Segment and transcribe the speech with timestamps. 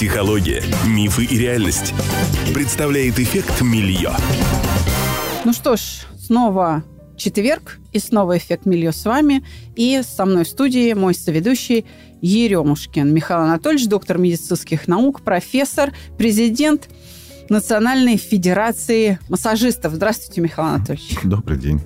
[0.00, 1.92] Психология, мифы и реальность.
[2.54, 4.12] Представляет эффект Мильё.
[5.44, 6.82] Ну что ж, снова
[7.18, 9.44] четверг, и снова «Эффект Мильё» с вами.
[9.76, 11.84] И со мной в студии мой соведущий
[12.22, 16.88] Еремушкин Михаил Анатольевич, доктор медицинских наук, профессор, президент
[17.50, 19.92] Национальной Федерации массажистов.
[19.92, 21.10] Здравствуйте, Михаил Анатольевич.
[21.24, 21.82] Добрый день.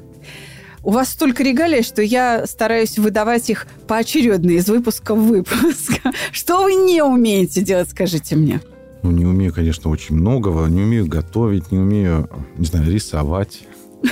[0.85, 6.01] У вас столько регалий, что я стараюсь выдавать их поочередно из выпуска в выпуск.
[6.33, 8.61] Что вы не умеете делать, скажите мне?
[9.03, 10.67] Ну, не умею, конечно, очень многого.
[10.67, 13.63] Не умею готовить, не умею, не знаю, рисовать.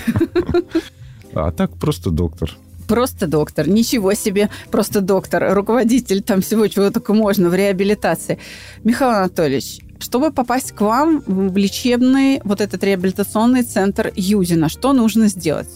[1.34, 2.50] А так просто доктор.
[2.86, 3.66] Просто доктор.
[3.66, 4.50] Ничего себе.
[4.70, 5.54] Просто доктор.
[5.54, 8.38] Руководитель там всего, чего только можно в реабилитации.
[8.84, 15.28] Михаил Анатольевич, чтобы попасть к вам в лечебный вот этот реабилитационный центр Юдина, что нужно
[15.28, 15.70] сделать?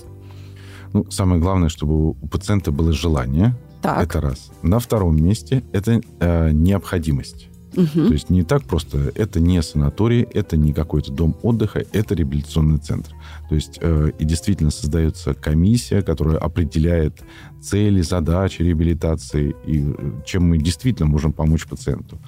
[0.92, 3.54] Ну, самое главное, чтобы у пациента было желание.
[3.82, 4.02] Так.
[4.02, 4.50] Это раз.
[4.62, 7.48] На втором месте это э, необходимость.
[7.76, 8.06] Угу.
[8.06, 9.12] То есть не так просто.
[9.14, 13.12] Это не санаторий, это не какой-то дом отдыха, это реабилитационный центр.
[13.48, 17.22] То есть э, и действительно создается комиссия, которая определяет
[17.60, 22.18] цели, задачи реабилитации и э, чем мы действительно можем помочь пациенту.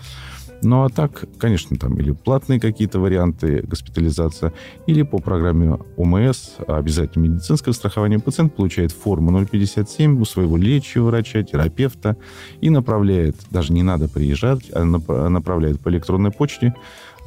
[0.62, 4.52] Ну, а так, конечно, там или платные какие-то варианты госпитализации,
[4.86, 11.42] или по программе ОМС, обязательно медицинское страхование, пациент получает форму 057 у своего лечащего врача,
[11.42, 12.16] терапевта
[12.60, 16.74] и направляет, даже не надо приезжать, а нап- направляет по электронной почте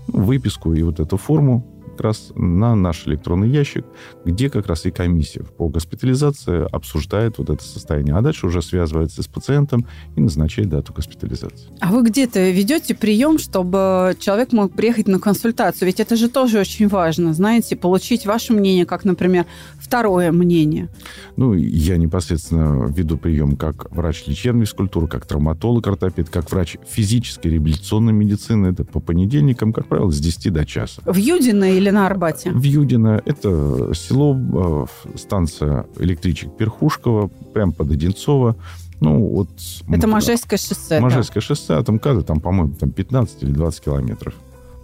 [0.07, 1.65] выписку и вот эту форму
[2.01, 3.85] как раз на наш электронный ящик,
[4.25, 8.15] где как раз и комиссия по госпитализации обсуждает вот это состояние.
[8.15, 9.85] А дальше уже связывается с пациентом
[10.15, 11.69] и назначает дату госпитализации.
[11.79, 15.85] А вы где-то ведете прием, чтобы человек мог приехать на консультацию?
[15.85, 19.45] Ведь это же тоже очень важно, знаете, получить ваше мнение, как, например,
[19.79, 20.89] второе мнение.
[21.37, 27.49] Ну, я непосредственно веду прием как врач лечебной физкультуры, как травматолог, ортопед, как врач физической
[27.49, 28.67] реабилитационной медицины.
[28.67, 31.03] Это по понедельникам, как правило, с 10 до часа.
[31.05, 32.51] В Юдино или на Арбате?
[32.51, 38.55] В Юдино это село, э, станция электричек Перхушкова, прямо под Одинцово.
[38.99, 39.49] Ну, вот...
[39.89, 41.01] Это Можайское шоссе, да?
[41.01, 44.35] Можайское шоссе, от МКАДа, там, по-моему, там 15 или 20 километров.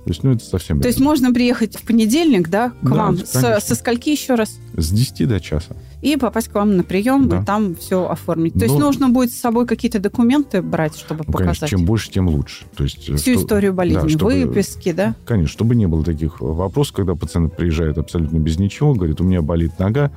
[0.08, 0.80] То есть, ну, это совсем...
[0.80, 1.12] То есть рядом.
[1.12, 3.18] можно приехать в понедельник, да, к Да, вам?
[3.18, 3.60] С- конечно.
[3.60, 4.58] со скольки еще раз?
[4.78, 5.76] С 10 до часа.
[6.02, 7.42] И попасть к вам на прием, Да.
[7.42, 8.54] и там все оформить.
[8.54, 11.86] То есть Ну- нужно будет с собой какие-то документы брать, чтобы Ну, показать конечно, чем
[11.86, 12.64] больше, тем лучше.
[12.78, 15.14] То есть, всю что- историю болезни, да, чтобы- выписки, да?
[15.26, 19.42] Конечно, чтобы не было таких вопросов, когда пациент приезжает абсолютно без ничего, говорит, у меня
[19.42, 20.12] болит нога.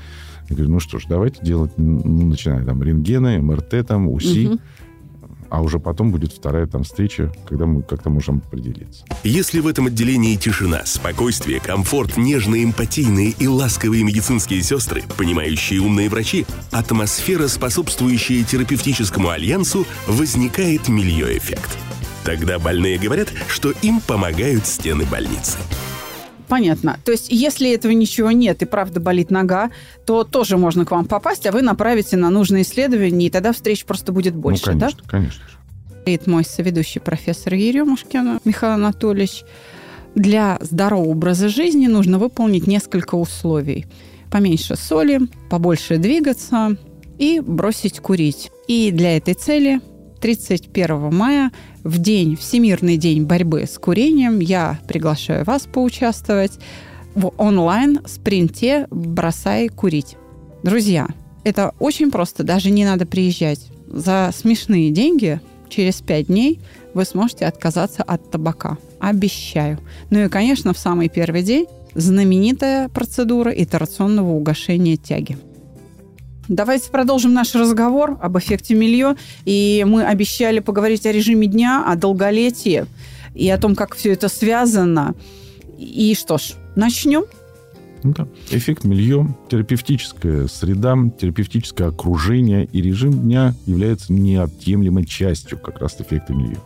[0.49, 4.61] Я говорю, ну что ж, давайте делать, ну, начиная там рентгены, МРТ, там, УСИ, Мгм.
[5.51, 9.05] А уже потом будет вторая там встреча, когда мы как-то можем определиться.
[9.25, 16.09] Если в этом отделении тишина, спокойствие, комфорт, нежные, эмпатийные и ласковые медицинские сестры, понимающие умные
[16.09, 21.79] врачи, атмосфера, способствующая терапевтическому альянсу, возникает мильё-эффект.
[22.25, 25.59] Тогда больные говорят, что им помогают стены больницы.
[26.51, 26.99] Понятно.
[27.05, 29.71] То есть, если этого ничего нет и правда болит нога,
[30.05, 33.85] то тоже можно к вам попасть, а вы направите на нужные исследования, и тогда встреч
[33.85, 34.87] просто будет больше, ну, да?
[34.89, 35.45] конечно, конечно.
[35.45, 35.57] же.
[36.05, 39.45] Говорит мой соведущий профессор Еремушкин Михаил Анатольевич.
[40.17, 43.87] Для здорового образа жизни нужно выполнить несколько условий.
[44.29, 46.77] Поменьше соли, побольше двигаться
[47.17, 48.51] и бросить курить.
[48.67, 49.81] И для этой цели
[50.21, 51.53] 31 мая,
[51.85, 56.53] в день, Всемирный день борьбы с курением, я приглашаю вас поучаствовать
[57.15, 60.17] в онлайн-спринте «Бросай курить».
[60.63, 61.09] Друзья,
[61.45, 63.67] это очень просто, даже не надо приезжать.
[63.87, 66.61] За смешные деньги через пять дней
[66.95, 68.77] вы сможете отказаться от табака.
[68.99, 69.79] Обещаю.
[70.11, 75.39] Ну и, конечно, в самый первый день знаменитая процедура итерационного угошения тяги.
[76.51, 79.15] Давайте продолжим наш разговор об эффекте Мильё.
[79.45, 82.87] И мы обещали поговорить о режиме дня, о долголетии
[83.37, 85.15] и о том, как все это связано.
[85.79, 87.23] И что ж, начнем.
[88.03, 88.27] Ну да.
[88.51, 96.35] Эффект милье, терапевтическая среда, терапевтическое окружение и режим дня является неотъемлемой частью как раз эффекта
[96.35, 96.59] милье.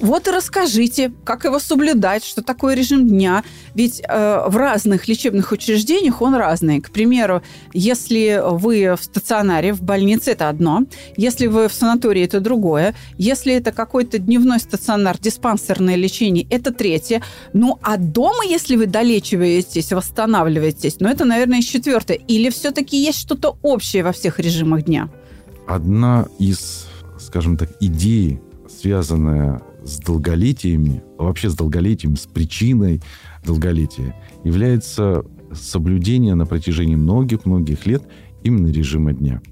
[0.00, 3.44] Вот и расскажите, как его соблюдать, что такое режим дня.
[3.74, 6.80] Ведь э, в разных лечебных учреждениях он разный.
[6.80, 7.42] К примеру,
[7.74, 10.84] если вы в стационаре, в больнице, это одно.
[11.18, 12.94] Если вы в санатории, это другое.
[13.18, 17.22] Если это какой-то дневной стационар, диспансерное лечение, это третье.
[17.52, 22.18] Ну, а дома, если вы долечиваетесь, восстанавливаетесь, ну, это, наверное, четвертое.
[22.26, 25.10] Или все-таки есть что-то общее во всех режимах дня?
[25.66, 26.86] Одна из,
[27.18, 28.40] скажем так, идей,
[28.80, 33.02] связанная с долголетиями, вообще с долголетием, с причиной
[33.44, 34.14] долголетия,
[34.44, 38.02] является соблюдение на протяжении многих-многих лет
[38.44, 39.42] именно режима дня.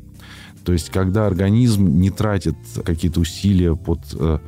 [0.65, 4.39] То есть, когда организм не тратит какие-то усилия под э,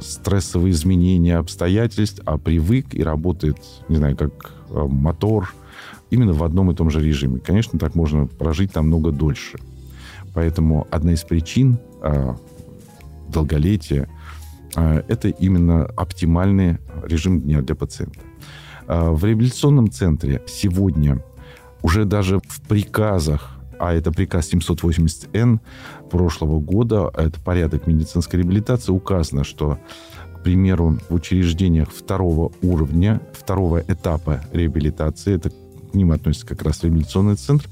[0.00, 3.58] стрессовые изменения обстоятельств, а привык и работает,
[3.88, 5.54] не знаю, как э, мотор,
[6.10, 7.40] именно в одном и том же режиме.
[7.40, 9.58] Конечно, так можно прожить намного дольше.
[10.34, 12.34] Поэтому одна из причин э,
[13.28, 14.08] долголетия
[14.80, 18.20] это именно оптимальный режим дня для пациента.
[18.88, 21.22] Э, в реабилитационном центре сегодня
[21.82, 25.60] уже даже в приказах а это приказ 780Н
[26.10, 29.78] прошлого года, это порядок медицинской реабилитации, указано, что,
[30.34, 36.82] к примеру, в учреждениях второго уровня, второго этапа реабилитации, это к ним относится как раз
[36.84, 37.66] реабилитационный центр,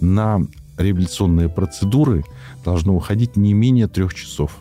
[0.00, 0.46] на
[0.76, 2.24] реабилитационные процедуры
[2.64, 4.58] должно уходить не менее трех часов.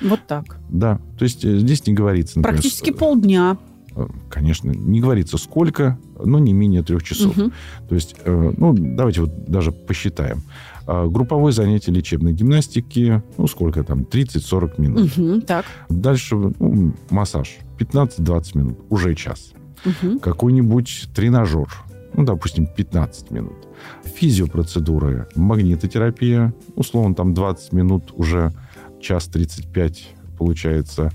[0.00, 0.58] Вот так.
[0.68, 2.38] Да, то есть э, здесь не говорится...
[2.38, 3.56] Например, Практически полдня.
[3.94, 7.36] Э, конечно, не говорится сколько, но не менее трех часов.
[7.36, 7.50] Угу.
[7.88, 10.42] То есть, э, ну, давайте вот даже посчитаем.
[10.86, 15.18] А, групповое занятие лечебной гимнастики, ну, сколько там, 30-40 минут.
[15.18, 15.64] Угу, так.
[15.88, 19.52] Дальше ну, массаж, 15-20 минут, уже час.
[19.84, 20.20] Угу.
[20.20, 21.68] Какой-нибудь тренажер,
[22.14, 23.56] ну, допустим, 15 минут.
[24.04, 28.52] Физиопроцедуры, магнитотерапия, условно, там 20 минут, уже
[29.00, 31.12] час 35 получается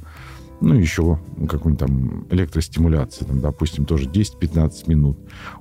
[0.62, 1.18] ну, еще
[1.50, 5.18] какую-нибудь там электростимуляции, там, допустим, тоже 10-15 минут.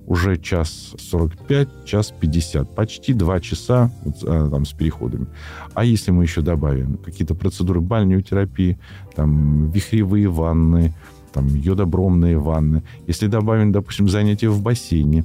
[0.07, 5.27] Уже час 45, час 50, почти 2 часа вот, а, там, с переходами.
[5.73, 8.79] А если мы еще добавим какие-то процедуры бальнеотерапии,
[9.17, 10.95] там, вихревые ванны,
[11.33, 15.25] там, йодобромные ванны, если добавим, допустим, занятия в бассейне,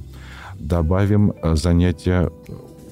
[0.58, 2.30] добавим а, занятия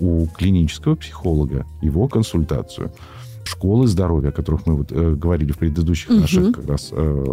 [0.01, 2.93] у клинического психолога, его консультацию–
[3.49, 6.21] школы здоровья, о которых мы вот, э, говорили в предыдущих угу.
[6.21, 7.25] наших как раз э,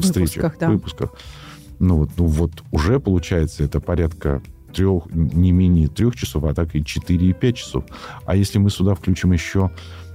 [0.00, 0.70] встречах, выпусках, да.
[0.70, 1.12] выпусках.
[1.78, 4.42] Ну вот, ну вот уже получается это порядка
[4.72, 7.84] трех, не менее трех часов, а так и 4 и 5 часов.
[8.24, 9.70] А если мы сюда включим еще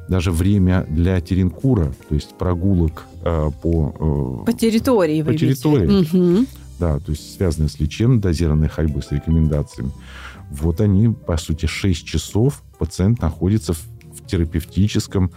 [0.08, 4.42] даже время для теренкура, то есть прогулок э, по...
[4.44, 5.24] Э, по территории.
[5.24, 6.02] По территории.
[6.02, 6.46] Угу.
[6.80, 9.92] Да, то есть связанные с лечением дозированной ходьбы, с рекомендациями.
[10.52, 13.95] Вот они, по сути, 6 часов пациент находится в
[14.27, 15.31] терапевтическом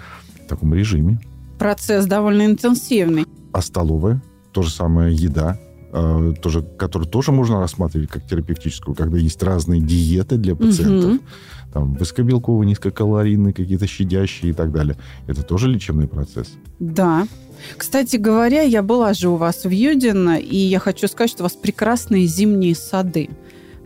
[0.48, 1.20] таком режиме.
[1.58, 3.26] Процесс довольно интенсивный.
[3.52, 5.58] А столовая, то же самое еда,
[5.92, 11.14] э, тоже, которую тоже можно рассматривать как терапевтическую, когда есть разные диеты для пациентов.
[11.14, 11.20] Угу.
[11.72, 14.96] Там высокобелковые, низкокалорийные, какие-то щадящие и так далее.
[15.26, 16.48] Это тоже лечебный процесс.
[16.78, 17.26] Да.
[17.76, 21.44] Кстати говоря, я была же у вас в Юдино, и я хочу сказать, что у
[21.44, 23.28] вас прекрасные зимние сады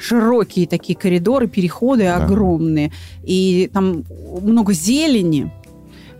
[0.02, 2.16] широкие такие коридоры, переходы да.
[2.16, 2.92] огромные.
[3.22, 4.04] И там
[4.40, 5.50] много зелени.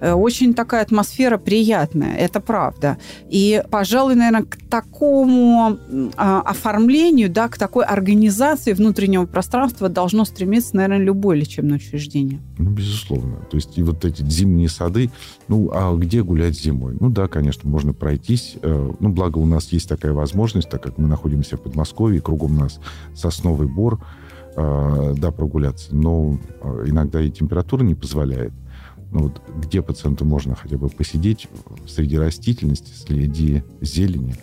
[0.03, 2.99] Э, очень такая атмосфера приятная, это правда.
[3.31, 5.79] И, пожалуй, наверное, к такому
[6.17, 12.41] а, оформлению, да, к такой организации внутреннего пространства должно стремиться, наверное, любое лечебное учреждение.
[12.59, 13.37] Ну, безусловно.
[13.49, 15.11] То есть и вот эти зимние сады,
[15.47, 16.97] ну, а где гулять зимой?
[16.99, 18.57] Ну, да, конечно, можно пройтись.
[18.61, 22.57] Э, ну, благо у нас есть такая возможность, так как мы находимся в Подмосковье, кругом
[22.57, 22.81] нас
[23.15, 24.01] сосновый бор,
[24.57, 25.95] э, да, прогуляться.
[25.95, 26.41] Но
[26.85, 28.53] иногда и температура не позволяет
[29.13, 31.49] ну, вот, где пациенту можно хотя бы посидеть
[31.87, 34.35] среди растительности, среди зелени,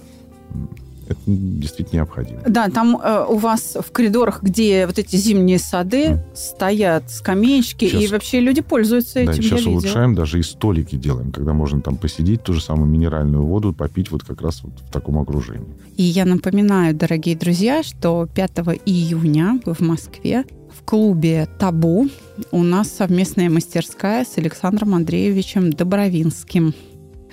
[1.10, 2.40] это действительно необходимо.
[2.48, 6.20] Да, там э, у вас в коридорах, где вот эти зимние сады, mm.
[6.36, 9.42] стоят скамеечки, сейчас, и вообще люди пользуются да, этим.
[9.42, 13.74] Сейчас улучшаем, даже и столики делаем, когда можно там посидеть, ту же самую минеральную воду
[13.74, 15.68] попить вот как раз вот в таком окружении.
[15.98, 18.52] И я напоминаю, дорогие друзья, что 5
[18.86, 22.10] июня в Москве в клубе «Табу»
[22.52, 26.74] у нас совместная мастерская с Александром Андреевичем Добровинским.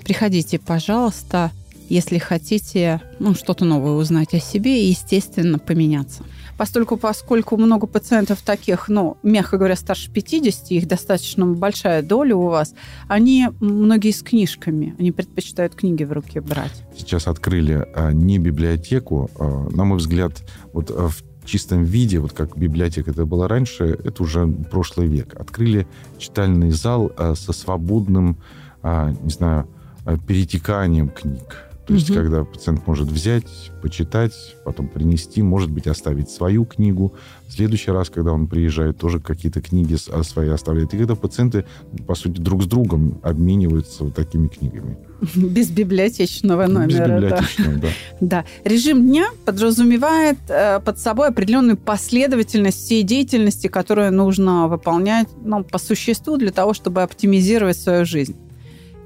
[0.02, 1.50] Приходите, пожалуйста,
[1.88, 6.24] если хотите ну, что-то новое узнать о себе и, естественно, поменяться.
[6.56, 12.48] Постольку, поскольку много пациентов таких, ну, мягко говоря, старше 50, их достаточно большая доля у
[12.48, 12.74] вас,
[13.08, 16.72] они многие с книжками, они предпочитают книги в руки брать.
[16.96, 22.32] Сейчас открыли а, не библиотеку, а, на мой взгляд, вот а, в чистом виде, вот
[22.32, 25.34] как библиотека это была раньше, это уже прошлый век.
[25.38, 25.86] Открыли
[26.18, 28.36] читальный зал а, со свободным,
[28.82, 29.68] а, не знаю,
[30.04, 31.65] а, перетеканием книг.
[31.86, 32.18] То есть, угу.
[32.18, 37.14] когда пациент может взять, почитать, потом принести, может быть, оставить свою книгу.
[37.46, 40.92] В следующий раз, когда он приезжает, тоже какие-то книги а, свои оставляет.
[40.94, 41.64] И когда пациенты,
[42.06, 44.98] по сути, друг с другом обмениваются вот такими книгами.
[45.36, 47.06] Без библиотечного номера.
[47.06, 47.88] Без библиотечного, да.
[48.20, 48.44] да.
[48.64, 55.78] Режим дня подразумевает э, под собой определенную последовательность всей деятельности, которую нужно выполнять ну, по
[55.78, 58.34] существу для того, чтобы оптимизировать свою жизнь.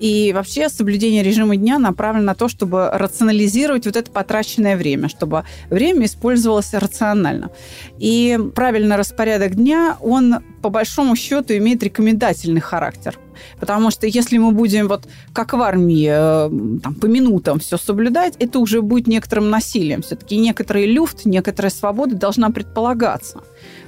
[0.00, 5.44] И вообще соблюдение режима дня направлено на то, чтобы рационализировать вот это потраченное время, чтобы
[5.68, 7.50] время использовалось рационально.
[7.98, 13.18] И правильный распорядок дня, он по большому счету имеет рекомендательный характер.
[13.58, 18.34] Потому что если мы будем вот как в армии э, там, по минутам все соблюдать,
[18.38, 20.02] это уже будет некоторым насилием.
[20.02, 23.40] Все-таки некоторый люфт, некоторая свобода должна предполагаться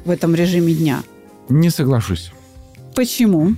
[0.04, 1.02] в этом режиме дня.
[1.48, 2.32] Не соглашусь.
[2.94, 3.56] Почему?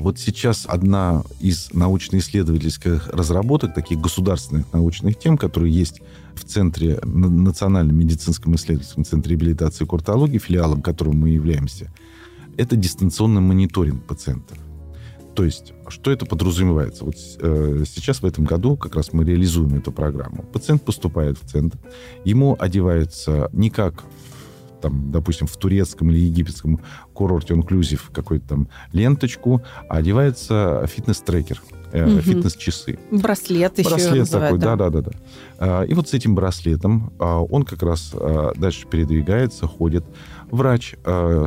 [0.00, 6.00] Вот сейчас одна из научно-исследовательских разработок, таких государственных научных тем, которые есть
[6.34, 11.92] в Центре, Национальном медицинском исследовательском центре реабилитации и куртологии, филиалом которым мы являемся,
[12.56, 14.58] это дистанционный мониторинг пациентов.
[15.34, 17.04] То есть, что это подразумевается?
[17.04, 20.44] Вот э, сейчас в этом году как раз мы реализуем эту программу.
[20.44, 21.78] Пациент поступает в центр,
[22.24, 24.04] ему одевается не как
[24.84, 26.78] там, допустим, в турецком или египетском
[27.14, 31.62] курорте инклюзив какую-то там ленточку, а одевается фитнес-трекер,
[31.94, 32.20] угу.
[32.20, 32.98] фитнес-часы.
[33.10, 35.10] Браслет еще Браслет называют, такой, да-да-да.
[35.58, 38.14] А, и вот с этим браслетом а, он как раз
[38.56, 40.04] дальше передвигается, ходит.
[40.50, 40.94] Врач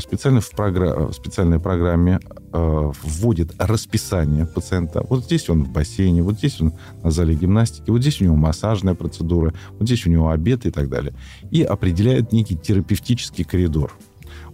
[0.02, 1.08] специально в, програ...
[1.08, 2.20] в специальной программе
[2.52, 5.06] вводит расписание пациента.
[5.08, 6.74] Вот здесь он в бассейне, вот здесь он
[7.04, 10.72] на зале гимнастики, вот здесь у него массажная процедура, вот здесь у него обед и
[10.72, 11.14] так далее.
[11.52, 13.94] И определяет некий терапевтический коридор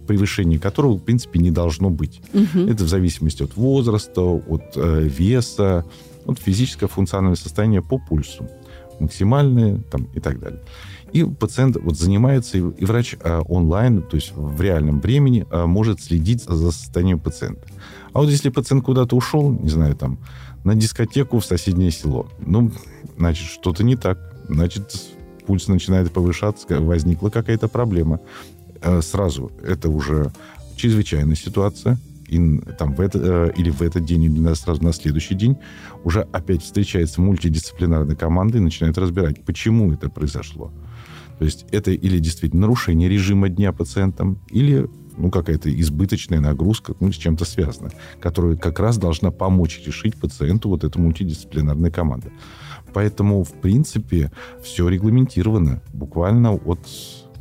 [0.06, 2.20] превышение которого, в принципе, не должно быть.
[2.32, 2.68] Угу.
[2.68, 5.84] Это в зависимости от возраста, от э, веса,
[6.26, 8.48] от физического функционального состояния по пульсу.
[9.00, 10.60] Максимальные там, и так далее.
[11.14, 16.02] И пациент вот занимается, и врач э, онлайн, то есть в реальном времени, э, может
[16.02, 17.62] следить за состоянием пациента.
[18.12, 20.18] А вот если пациент куда-то ушел, не знаю, там,
[20.64, 22.72] на дискотеку в соседнее село, ну,
[23.16, 24.18] значит, что-то не так.
[24.48, 25.14] Значит,
[25.46, 28.18] пульс начинает повышаться, возникла какая-то проблема.
[28.82, 30.32] Э, сразу это уже
[30.74, 35.36] чрезвычайная ситуация, и там в это, э, или в этот день, или сразу на следующий
[35.36, 35.58] день
[36.02, 40.72] уже опять встречается мультидисциплинарная команда и начинает разбирать, почему это произошло.
[41.38, 47.12] То есть это или действительно нарушение режима дня пациентам, или ну, какая-то избыточная нагрузка, ну,
[47.12, 52.30] с чем-то связана, которая как раз должна помочь решить пациенту вот эта мультидисциплинарная команда.
[52.92, 54.30] Поэтому, в принципе,
[54.62, 56.80] все регламентировано буквально от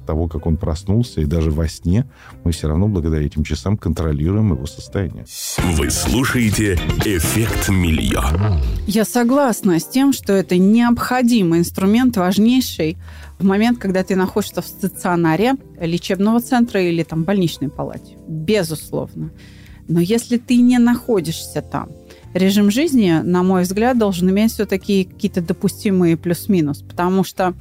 [0.05, 2.05] того, как он проснулся, и даже во сне,
[2.43, 5.25] мы все равно благодаря этим часам контролируем его состояние.
[5.57, 8.59] Вы слушаете «Эффект Мильон».
[8.87, 12.97] Я согласна с тем, что это необходимый инструмент, важнейший
[13.39, 18.17] в момент, когда ты находишься в стационаре лечебного центра или там больничной палате.
[18.27, 19.31] Безусловно.
[19.87, 21.89] Но если ты не находишься там,
[22.33, 27.53] режим жизни, на мой взгляд, должен иметь все-таки какие-то допустимые плюс-минус, потому что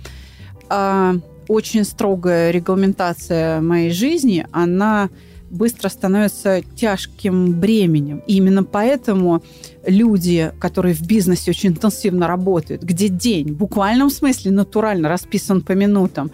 [0.71, 1.15] э,
[1.53, 5.11] очень строгая регламентация моей жизни, она
[5.51, 8.23] быстро становится тяжким бременем.
[8.27, 9.43] И именно поэтому
[9.87, 15.73] люди, которые в бизнесе очень интенсивно работают, где день в буквальном смысле натурально расписан по
[15.73, 16.31] минутам,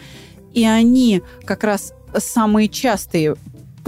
[0.55, 3.35] и они как раз самые частые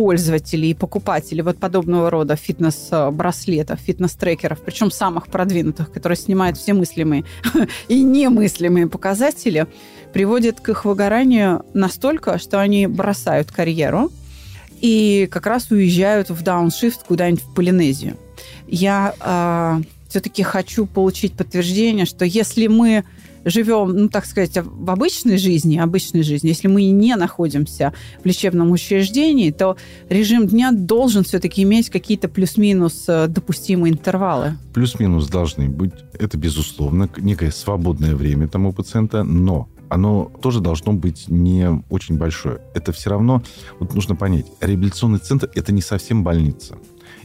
[0.00, 7.25] пользователи и покупатели вот подобного рода фитнес-браслетов, фитнес-трекеров, причем самых продвинутых, которые снимают все мыслимые
[7.88, 9.66] и немыслимые показатели,
[10.12, 14.11] приводит к их выгоранию настолько, что они бросают карьеру
[14.81, 18.17] и как раз уезжают в дауншифт куда-нибудь в Полинезию.
[18.67, 23.05] Я э, а, все-таки хочу получить подтверждение, что если мы
[23.45, 28.71] живем, ну, так сказать, в обычной жизни, обычной жизни, если мы не находимся в лечебном
[28.71, 29.76] учреждении, то
[30.09, 34.57] режим дня должен все-таки иметь какие-то плюс-минус э, допустимые интервалы.
[34.75, 35.93] Плюс-минус должны быть.
[36.19, 42.61] Это, безусловно, некое свободное время тому пациента, но оно тоже должно быть не очень большое.
[42.75, 43.42] Это все равно,
[43.78, 46.78] вот нужно понять, реабилитационный центр– это не совсем больница.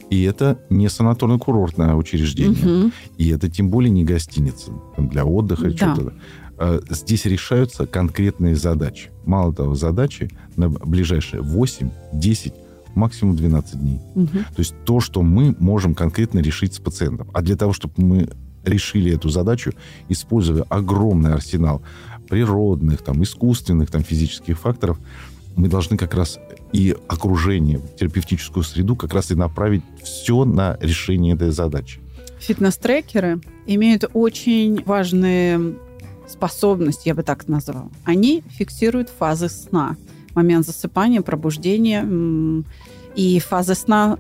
[0.10, 2.86] И это не санаторно-курортное учреждение.
[2.86, 2.92] Угу.
[3.18, 5.72] И это тем более не гостиница для отдыха.
[5.72, 5.96] Да.
[5.96, 6.14] Что-то.
[6.58, 9.12] А, здесь решаются конкретные задачи.
[9.26, 12.54] Мало того, задачи на ближайшие 8, 10,
[12.96, 14.00] максимум 12 дней.
[14.16, 14.28] Угу.
[14.28, 17.30] То есть то, что мы можем конкретно решить с пациентом.
[17.34, 18.30] А для того, чтобы мы
[18.66, 19.74] решили эту задачу,
[20.10, 21.82] используя огромный арсенал
[22.30, 24.98] природных, там, искусственных там, физических факторов,
[25.56, 26.40] мы должны как раз
[26.74, 32.00] и окружение, терапевтическую среду как раз и направить все на решение этой задачи.
[32.40, 35.76] Фитнес-трекеры имеют очень важные
[36.28, 37.90] способности, я бы так назвала.
[38.04, 39.96] Они фиксируют фазы сна,
[40.34, 42.06] момент засыпания, пробуждения.
[43.16, 44.20] И фазы сна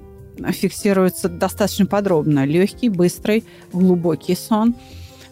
[0.51, 2.45] фиксируются достаточно подробно.
[2.45, 4.75] Легкий, быстрый, глубокий сон.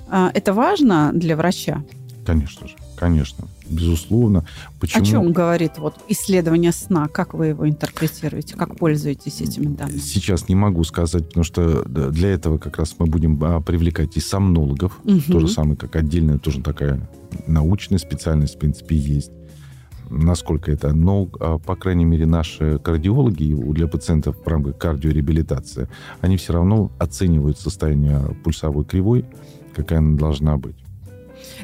[0.10, 1.84] А, это важно для врача,
[2.26, 4.46] Конечно же, конечно, безусловно.
[4.80, 5.04] Почему?
[5.04, 7.08] О чем говорит вот исследование сна?
[7.08, 8.56] Как вы его интерпретируете?
[8.56, 10.00] Как пользуетесь этими данными?
[10.00, 14.20] Сейчас не могу сказать, потому что для этого как раз мы будем а, привлекать и
[14.20, 15.22] сомнологов, угу.
[15.28, 17.10] то же самое, как отдельная тоже такая
[17.48, 19.32] научная специальность, в принципе, есть
[20.10, 20.94] насколько это.
[20.94, 25.88] Но, а, по крайней мере, наши кардиологи для пациентов в рамках кардиореабилитации,
[26.22, 29.26] они все равно оценивают состояние пульсовой кривой,
[29.76, 30.76] какая она должна быть.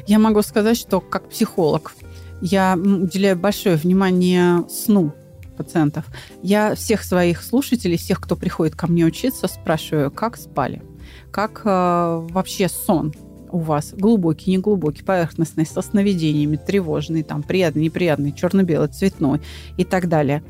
[0.06, 1.92] Я могу сказать, что как психолог
[2.40, 5.12] я уделяю большое внимание сну
[5.56, 6.06] пациентов.
[6.42, 10.82] Я всех своих слушателей, всех, кто приходит ко мне учиться, спрашиваю, как спали,
[11.30, 13.12] как э, вообще сон
[13.52, 19.40] у вас глубокий, неглубокий, поверхностный, со сновидениями, тревожный, там, приятный, неприятный, черно-белый, цветной
[19.76, 20.42] и так далее.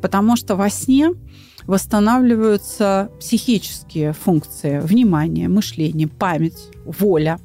[0.00, 1.10] Потому что во сне
[1.66, 7.38] восстанавливаются психические функции, внимание, мышление, память, воля.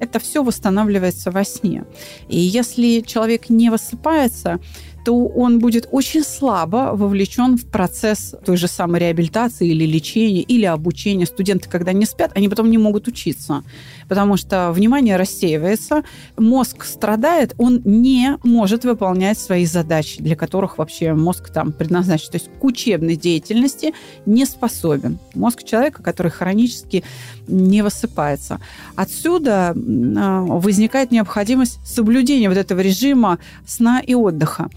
[0.00, 1.84] Это все восстанавливается во сне.
[2.28, 4.60] И если человек не высыпается,
[5.04, 10.64] то он будет очень слабо вовлечен в процесс той же самой реабилитации или лечения, или
[10.64, 11.26] обучения.
[11.26, 13.62] Студенты, когда не спят, они потом не могут учиться,
[14.08, 16.02] потому что внимание рассеивается,
[16.38, 22.30] мозг страдает, он не может выполнять свои задачи, для которых вообще мозг там предназначен.
[22.30, 23.92] То есть к учебной деятельности
[24.24, 25.18] не способен.
[25.34, 27.04] Мозг человека, который хронически
[27.46, 28.60] не высыпается.
[28.96, 34.70] Отсюда а, возникает необходимость соблюдения вот этого режима сна и отдыха.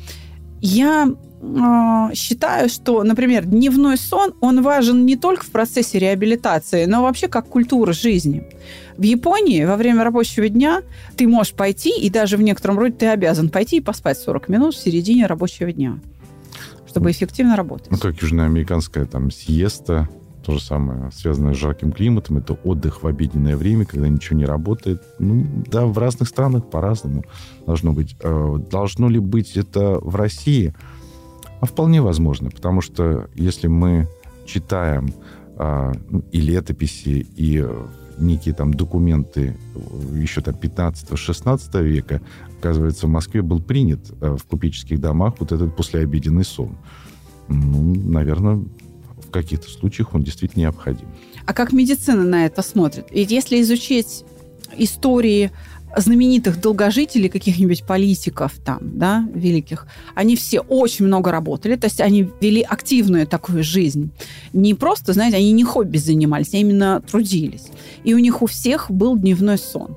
[0.62, 1.08] Я
[1.42, 7.28] э, считаю, что, например, дневной сон, он важен не только в процессе реабилитации, но вообще
[7.28, 8.44] как культура жизни.
[8.98, 10.82] В Японии во время рабочего дня
[11.16, 14.76] ты можешь пойти, и даже в некотором роде ты обязан пойти и поспать 40 минут
[14.76, 16.00] в середине рабочего дня,
[16.88, 17.92] чтобы эффективно работать.
[17.92, 20.10] Ну, как южноамериканская там сиеста,
[20.48, 24.46] то же самое, связанное с жарким климатом, это отдых в обеденное время, когда ничего не
[24.46, 25.04] работает.
[25.20, 27.26] Ну, да, в разных странах по-разному
[27.66, 28.16] должно быть.
[28.22, 30.74] Э, должно ли быть это в России?
[31.60, 34.08] А вполне возможно, потому что если мы
[34.46, 35.14] читаем
[35.58, 35.92] а,
[36.32, 37.68] и летописи, и
[38.18, 39.58] некие там документы
[40.14, 42.22] еще там 15-16 века,
[42.58, 46.78] оказывается, в Москве был принят э, в купеческих домах вот этот послеобеденный сон.
[47.50, 48.64] Ну, наверное,
[49.42, 51.08] каких-то случаях он действительно необходим.
[51.46, 53.08] А как медицина на это смотрит?
[53.12, 54.24] Ведь если изучить
[54.78, 55.52] истории
[55.96, 62.30] знаменитых долгожителей, каких-нибудь политиков там, да, великих, они все очень много работали, то есть они
[62.42, 64.12] вели активную такую жизнь.
[64.54, 67.68] Не просто, знаете, они не хобби занимались, а именно трудились.
[68.04, 69.96] И у них у всех был дневной сон.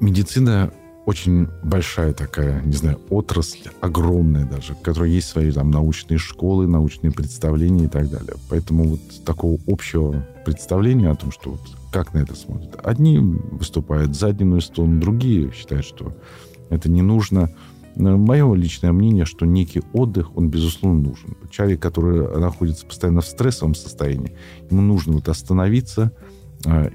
[0.00, 0.72] Медицина
[1.06, 6.66] очень большая такая, не знаю, отрасль, огромная даже, в которой есть свои там научные школы,
[6.66, 8.34] научные представления и так далее.
[8.50, 11.60] Поэтому вот такого общего представления о том, что вот
[11.92, 12.76] как на это смотрят.
[12.82, 16.12] Одни выступают за дневной стон, другие считают, что
[16.70, 17.54] это не нужно.
[17.94, 21.36] Мое личное мнение, что некий отдых, он, безусловно, нужен.
[21.50, 24.34] Человек, который находится постоянно в стрессовом состоянии,
[24.68, 26.12] ему нужно вот остановиться,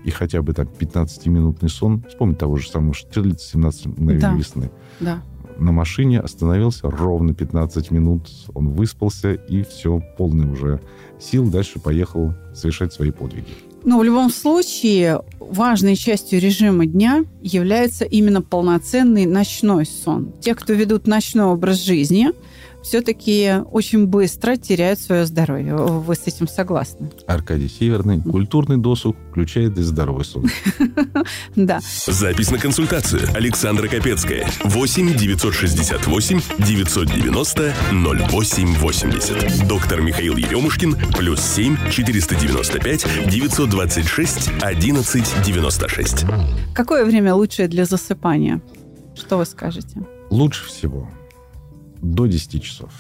[0.04, 2.04] и хотя бы так 15-минутный сон.
[2.10, 4.34] Вспомни того же самого Штирлица «17 мгновений да.
[4.34, 4.72] весны».
[5.00, 5.22] Да.
[5.58, 10.82] На машине остановился ровно 15 минут, он выспался, и все, полный уже
[11.20, 13.50] сил, дальше поехал совершать свои подвиги.
[13.84, 20.34] Но в любом случае важной частью режима дня является именно полноценный ночной сон.
[20.40, 22.30] Те, кто ведут ночной образ жизни–
[22.84, 25.76] все-таки очень быстро теряют свое здоровье.
[25.76, 27.12] Вы с этим согласны?
[27.28, 28.22] Аркадий Северный.
[28.22, 30.48] Культурный досуг включает и здоровый сон.
[31.56, 31.80] Да.
[32.08, 33.22] Запись на консультацию.
[33.36, 34.48] Александра Капецкая.
[34.64, 39.68] 8 968 990 0880.
[39.68, 40.96] Доктор Михаил Еремушкин.
[41.18, 46.26] Плюс 7 495 926 11 96.
[46.74, 48.62] Какое время лучшее для засыпания?
[49.16, 50.02] Что вы скажете?
[50.30, 51.10] Лучше всего
[52.02, 52.92] до 10 часов.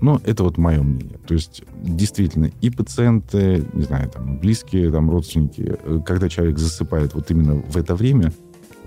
[0.00, 1.18] Ну, это вот мое мнение.
[1.26, 7.14] То есть, действительно, и пациенты, не знаю, там, близкие, там, родственники, э, когда человек засыпает
[7.14, 8.32] вот именно в это время,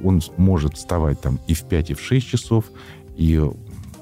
[0.03, 2.65] он может вставать там и в 5, и в 6 часов,
[3.17, 3.41] и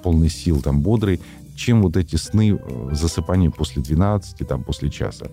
[0.03, 1.19] полный сил, там, бодрый,
[1.55, 5.27] чем вот эти сны, э, засыпания после 12, там, после часа.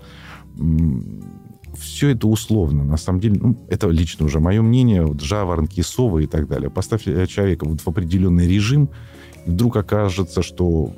[1.78, 2.84] Все это условно.
[2.84, 6.70] На самом деле, ну, это лично уже мое мнение, вот жаворонки, совы и так далее.
[6.70, 8.88] Поставь э, человека вот в определенный режим,
[9.46, 10.92] вдруг окажется, что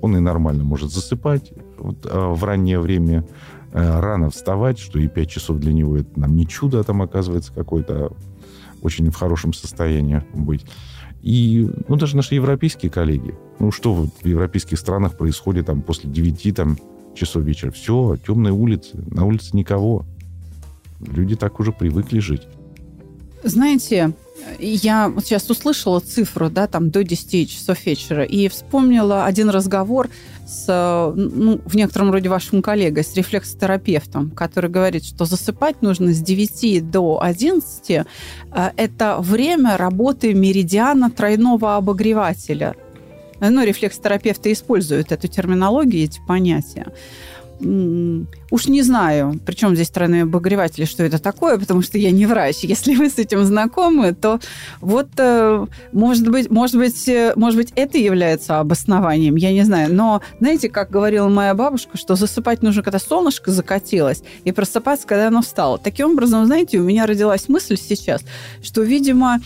[0.00, 3.24] он и нормально может засыпать вот, а в раннее время,
[3.72, 7.02] э, рано вставать, что и 5 часов для него это нам не чудо, а там
[7.02, 8.12] оказывается какой-то
[8.82, 10.64] очень в хорошем состоянии быть.
[11.22, 16.10] И ну, даже наши европейские коллеги, ну что вот в европейских странах происходит там после
[16.10, 16.78] 9 там,
[17.14, 17.70] часов вечера?
[17.70, 20.04] Все, темные улицы, на улице никого.
[21.00, 22.42] Люди так уже привыкли жить.
[23.44, 24.12] Знаете,
[24.58, 30.08] я вот сейчас услышала цифру, да, там до 10 часов вечера, и вспомнила один разговор
[30.46, 36.20] с, ну, в некотором роде вашим коллегой, с рефлексотерапевтом, который говорит, что засыпать нужно с
[36.20, 37.90] 9 до 11.
[37.90, 38.04] Э,
[38.76, 42.74] это время работы меридиана тройного обогревателя.
[43.40, 46.92] Ну, рефлексотерапевты используют эту терминологию, эти понятия
[47.62, 52.58] уж не знаю, причем здесь тройной обогреватель, что это такое, потому что я не врач.
[52.62, 54.40] Если вы с этим знакомы, то
[54.80, 59.94] вот, э, может быть, может быть, э, может быть, это является обоснованием, я не знаю.
[59.94, 65.28] Но знаете, как говорила моя бабушка, что засыпать нужно, когда солнышко закатилось, и просыпаться, когда
[65.28, 65.78] оно встало.
[65.78, 68.22] Таким образом, знаете, у меня родилась мысль сейчас,
[68.62, 69.40] что, видимо,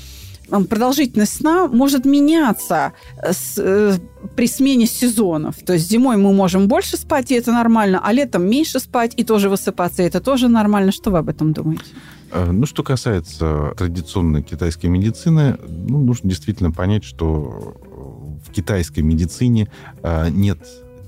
[0.49, 3.99] продолжительность сна может меняться с, э,
[4.37, 5.57] при смене сезонов.
[5.65, 9.25] То есть зимой мы можем больше спать, и это нормально, а летом меньше спать и
[9.25, 10.93] тоже высыпаться, и это тоже нормально.
[10.93, 11.85] Что вы об этом думаете?
[12.33, 17.77] Э, ну, что касается традиционной китайской медицины, ну, нужно действительно понять, что
[18.47, 19.69] в китайской медицине
[20.03, 20.59] э, нет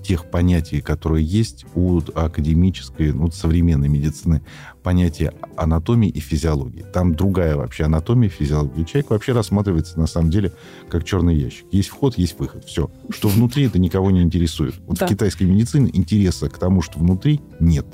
[0.09, 4.41] тех понятий, которые есть у академической, ну, современной медицины,
[4.83, 6.83] понятия анатомии и физиологии.
[6.95, 8.87] Там другая вообще анатомия, физиология.
[8.87, 10.53] Человек вообще рассматривается, на самом деле,
[10.89, 11.67] как черный ящик.
[11.73, 12.65] Есть вход, есть выход.
[12.65, 12.91] Все.
[13.11, 14.77] Что внутри, это никого не интересует.
[14.87, 15.05] Вот да.
[15.05, 17.85] в китайской медицине интереса к тому, что внутри, нет.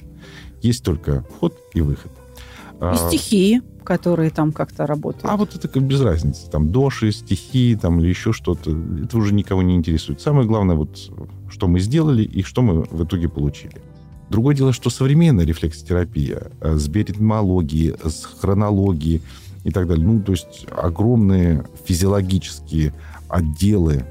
[0.63, 2.13] Есть только вход и выход.
[2.13, 5.27] И а, стихии которые там как-то работают.
[5.27, 6.51] А вот это как без разницы.
[6.51, 8.77] Там доши, стихи там, или еще что-то.
[9.03, 10.21] Это уже никого не интересует.
[10.21, 10.99] Самое главное, вот,
[11.49, 13.81] что мы сделали и что мы в итоге получили.
[14.31, 19.23] Другое дело, что современная рефлексотерапия э, с биоритмологией, с хронологией
[19.65, 22.95] и так далее, ну, то есть огромные физиологические
[23.29, 24.05] отделы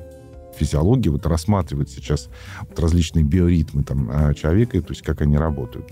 [0.56, 2.30] физиологии вот рассматривают сейчас
[2.62, 5.92] вот различные биоритмы там, э, человека, то есть как они работают.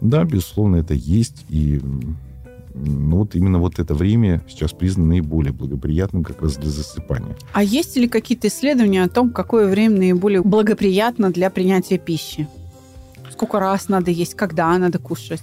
[0.00, 1.80] Да, безусловно, это есть, и
[2.84, 7.36] ну, вот именно вот это время сейчас признано наиболее благоприятным как раз для засыпания.
[7.52, 12.48] А есть ли какие-то исследования о том, какое время наиболее благоприятно для принятия пищи?
[13.30, 15.42] Сколько раз надо есть, когда надо кушать?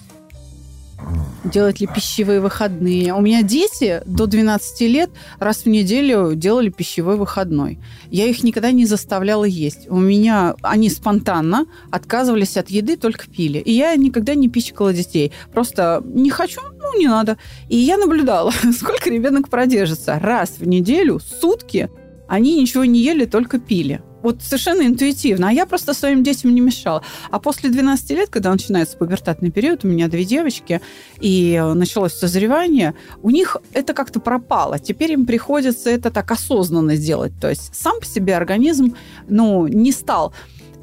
[1.43, 3.13] Делать ли пищевые выходные?
[3.13, 7.77] У меня дети до 12 лет раз в неделю делали пищевой выходной.
[8.09, 9.89] Я их никогда не заставляла есть.
[9.89, 13.59] У меня они спонтанно отказывались от еды, только пили.
[13.59, 15.33] И я никогда не пичкала детей.
[15.53, 17.37] Просто не хочу, ну, не надо.
[17.69, 20.17] И я наблюдала, сколько ребенок продержится.
[20.19, 21.89] Раз в неделю, сутки,
[22.27, 24.01] они ничего не ели, только пили.
[24.25, 25.49] Вот совершенно интуитивно.
[25.49, 27.03] А я просто своим детям не мешала.
[27.29, 30.81] А после 12 лет, когда начинается пубертатный период, у меня две девочки,
[31.21, 34.79] и началось созревание, у них это как-то пропало.
[34.79, 37.33] Теперь им приходится это так осознанно сделать.
[37.39, 38.95] То есть сам по себе организм
[39.29, 40.33] ну, не стал,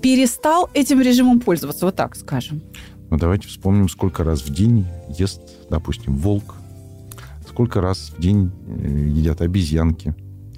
[0.01, 2.63] перестал этим режимом пользоваться, вот так скажем.
[3.11, 4.87] Ну, давайте вспомним, сколько раз в день
[5.19, 6.55] ест, допустим, волк,
[7.49, 10.15] сколько раз в день э, едят обезьянки,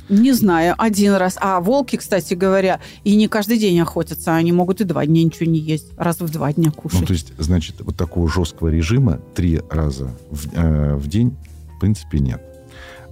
[0.08, 1.36] не знаю, один раз.
[1.40, 4.34] А волки, кстати говоря, и не каждый день охотятся.
[4.34, 5.86] Они могут и два дня ничего не есть.
[5.96, 7.00] Раз в два дня кушать.
[7.00, 11.36] Ну, то есть, значит, вот такого жесткого режима три раза в, э, в день,
[11.76, 12.42] в принципе, нет.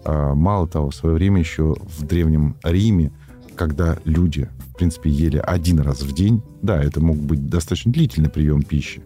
[0.04, 3.12] А, мало того, в свое время еще в Древнем Риме,
[3.56, 8.30] когда люди, в принципе, ели один раз в день, да, это мог быть достаточно длительный
[8.30, 9.02] прием пищи,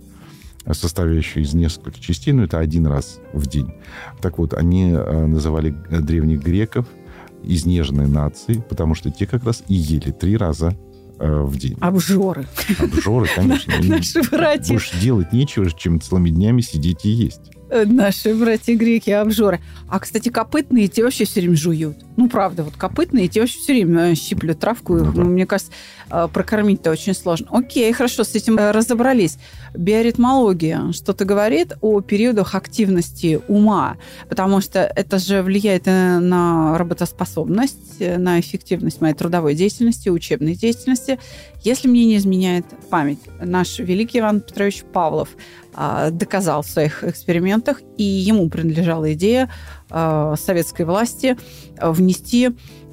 [0.73, 3.75] состоящий из нескольких частей, но это один раз в день.
[4.21, 6.87] Так вот, они э, называли древних греков–
[7.43, 10.77] изнеженной нации, потому что те как раз и ели три раза
[11.19, 11.77] э, в день.
[11.81, 12.47] Обжоры.
[12.79, 13.73] Обжоры, конечно.
[13.83, 14.75] Наши братья.
[14.75, 17.53] Уж делать нечего, чем целыми днями сидеть и есть.
[17.69, 19.61] Э, наши братья греки, обжоры.
[19.89, 21.99] А, кстати, копытные те вообще все время жуют.
[22.17, 24.95] Ну, правда, вот копытные те вообще все время э, щиплют травку.
[24.95, 25.25] Ну, да.
[25.25, 25.73] Мне кажется,
[26.09, 27.49] прокормить-то очень сложно.
[27.51, 29.39] Окей, хорошо, с этим разобрались.
[29.75, 33.97] Биоритмология что-то говорит о периодах активности ума,
[34.29, 41.19] потому что это же влияет на работоспособность, на эффективность моей трудовой деятельности, учебной деятельности.
[41.63, 45.31] Если мне не изменяет память, наш великий Иван Петрович Павлов
[45.75, 49.51] а, доказал в своих экспериментах, и ему принадлежала идея
[49.91, 51.37] а, советской власти
[51.81, 52.53] внести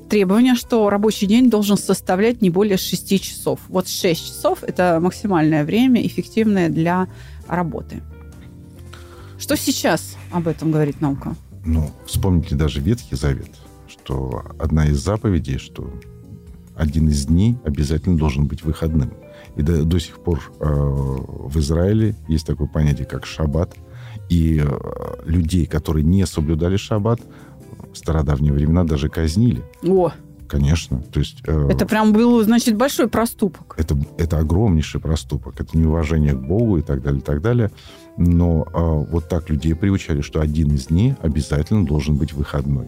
[0.09, 3.59] требование, что рабочий день должен составлять не более 6 часов.
[3.67, 7.07] Вот 6 часов– это максимальное время, эффективное для
[7.47, 8.01] работы.
[9.37, 11.35] Что сейчас об этом говорит наука?
[11.65, 13.51] Ну, вспомните даже Ветхий Завет,
[13.87, 15.93] что одна из заповедей, что
[16.75, 19.13] один из дней обязательно должен быть выходным.
[19.55, 23.75] И до, до сих пор э, в Израиле есть такое понятие, как шаббат.
[24.29, 24.69] И э,
[25.25, 27.21] людей, которые не соблюдали шаббат,
[27.93, 29.61] в стародавние времена даже казнили.
[29.83, 30.11] О,
[30.47, 31.01] Конечно.
[31.11, 33.73] То есть, э, Это прям был, значит, большой проступок.
[33.77, 35.59] это, это огромнейший проступок.
[35.59, 37.71] Это неуважение к Богу и так далее, и так далее.
[38.17, 42.87] Но э, вот так людей приучали, что один из дней обязательно должен быть выходной.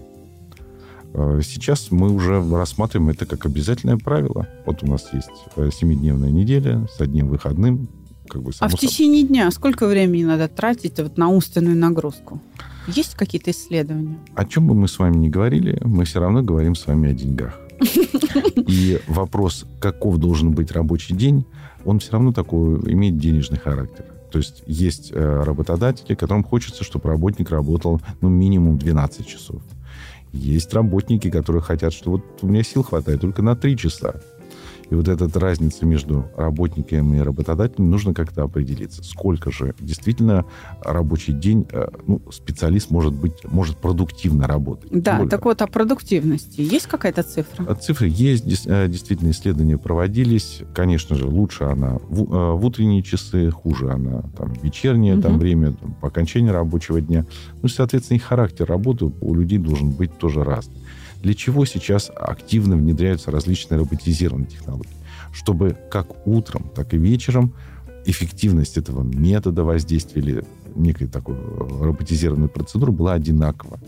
[1.14, 4.48] Э, Сейчас мы уже рассматриваем это как обязательное правило.
[4.68, 7.88] Вот у нас есть э, семидневная неделя с одним выходным.
[8.28, 8.78] Как бы, А в собой.
[8.78, 12.40] течение дня сколько времени надо тратить вот на умственную нагрузку?
[12.88, 14.18] Есть какие-то исследования?
[14.36, 17.14] О чем бы мы с вами ни говорили, мы все равно говорим с вами о
[17.14, 17.60] деньгах.
[18.56, 21.46] И вопрос, каков должен быть рабочий день,
[21.84, 24.06] он все равно такой имеет денежный характер.
[24.32, 29.62] То есть есть э, работодатели, которым хочется, чтобы работник работал ну, минимум 12 часов.
[30.34, 34.16] Есть работники, которые хотят, что вот у меня сил хватает только на 3 часа.
[34.90, 39.04] И вот эта разница между работником и работодателем нужно как-то определиться.
[39.04, 40.46] Сколько же действительно
[40.82, 44.90] рабочий день э, ну, специалист может быть, может продуктивно работать.
[44.92, 46.62] Да, более, так вот о продуктивности.
[46.62, 47.66] Есть какая-то цифра?
[47.68, 50.62] а Цифры есть, э, действительно исследования проводились.
[50.74, 55.34] Конечно же, лучше она в, э, в утренние часы, хуже она там в вечернее там,
[55.34, 55.40] Мгм.
[55.40, 57.26] время, там, по окончании рабочего дня.
[57.62, 60.76] Ну, соответственно, и характер работы у людей должен быть тоже разный.
[61.22, 64.90] Для чего сейчас активно внедряются различные роботизированные технологии?
[65.34, 67.54] Чтобы как утром, так и вечером
[68.06, 70.44] эффективность этого метода воздействия или
[70.76, 73.80] некой такой э, роботизированной процедуры была одинакова.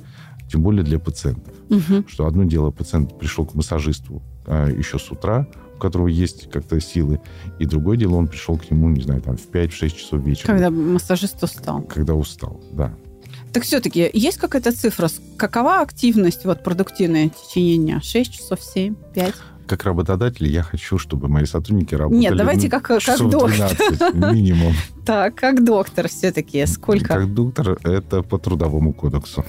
[0.52, 2.06] Тем более для пациентов Мгм.
[2.08, 6.80] что одно дело, пациент пришел к массажисту а, еще с утра, у которого есть как-то
[6.80, 7.20] силы,
[7.60, 10.70] и другое дело, он пришел к нему, не знаю, там, в 5-6 часов вечера, Когда
[10.72, 11.82] массажист устал.
[11.84, 12.94] когда устал, да.
[13.58, 15.10] Так все-таки есть какая-то цифра?
[15.36, 18.02] Какова активность вот продуктивная в течение дня?
[18.04, 19.34] 6 часов, 7, 5?
[19.66, 22.20] Как работодатель я хочу, чтобы мои сотрудники работали...
[22.20, 23.76] Нет, давайте ну, как, как доктор.
[23.76, 24.76] 12 минимум.
[25.08, 26.64] Так, как доктор все-таки.
[26.68, 27.08] Сколько?
[27.08, 29.44] Как доктор, это по трудовому кодексу.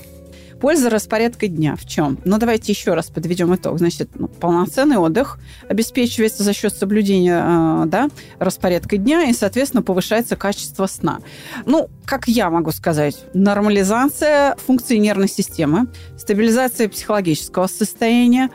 [0.60, 2.18] Польза распорядка дня в чем?
[2.24, 3.78] Ну, давайте еще раз подведем итог.
[3.78, 10.34] Значит, ну, полноценный отдых обеспечивается за счет соблюдения э, да, распорядка дня, и, соответственно, повышается
[10.34, 11.20] качество сна.
[11.64, 18.50] Ну, как я могу сказать, нормализация функции нервной системы, стабилизация психологического состояния,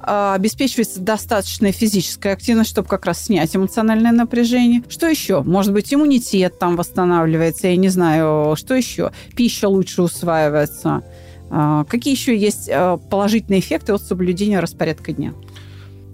[0.00, 4.82] э, обеспечивается достаточная физическая активность, чтобы как раз снять эмоциональное напряжение.
[4.88, 5.42] Что еще?
[5.42, 9.12] Может быть, иммунитет там восстанавливается, я не знаю, что еще?
[9.34, 11.02] Пища лучше усваивается.
[11.50, 15.32] А, Какие еще есть э, положительные эффекты от соблюдения распорядка дня?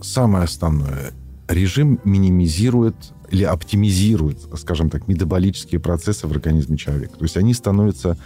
[0.01, 1.13] Самое основное.
[1.49, 2.97] Режим минимизирует
[3.31, 7.17] или оптимизирует, скажем так, метаболические процессы в организме человека.
[7.17, 8.19] То есть они становятся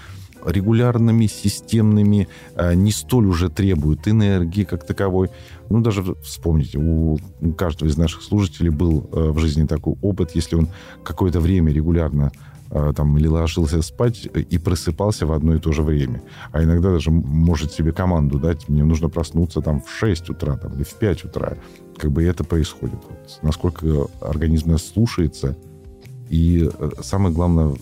[0.45, 5.31] регулярными, системными, э, не столь уже требуют энергии как таковой.
[5.71, 7.19] Ну, даже вспомните, у
[7.57, 10.69] каждого из наших служителей был в жизни такой опыт, если он
[11.05, 12.33] какое-то время регулярно
[12.71, 16.23] там или ложился спать э, и просыпался в одно и то же время.
[16.53, 20.75] А иногда даже может себе команду дать, мне нужно проснуться там в 6 утра там,
[20.75, 21.57] или в 5 утра.
[21.97, 22.99] Как бы это происходит.
[23.09, 25.57] Вот насколько организм нас слушается.
[26.29, 27.77] И э, самое главное,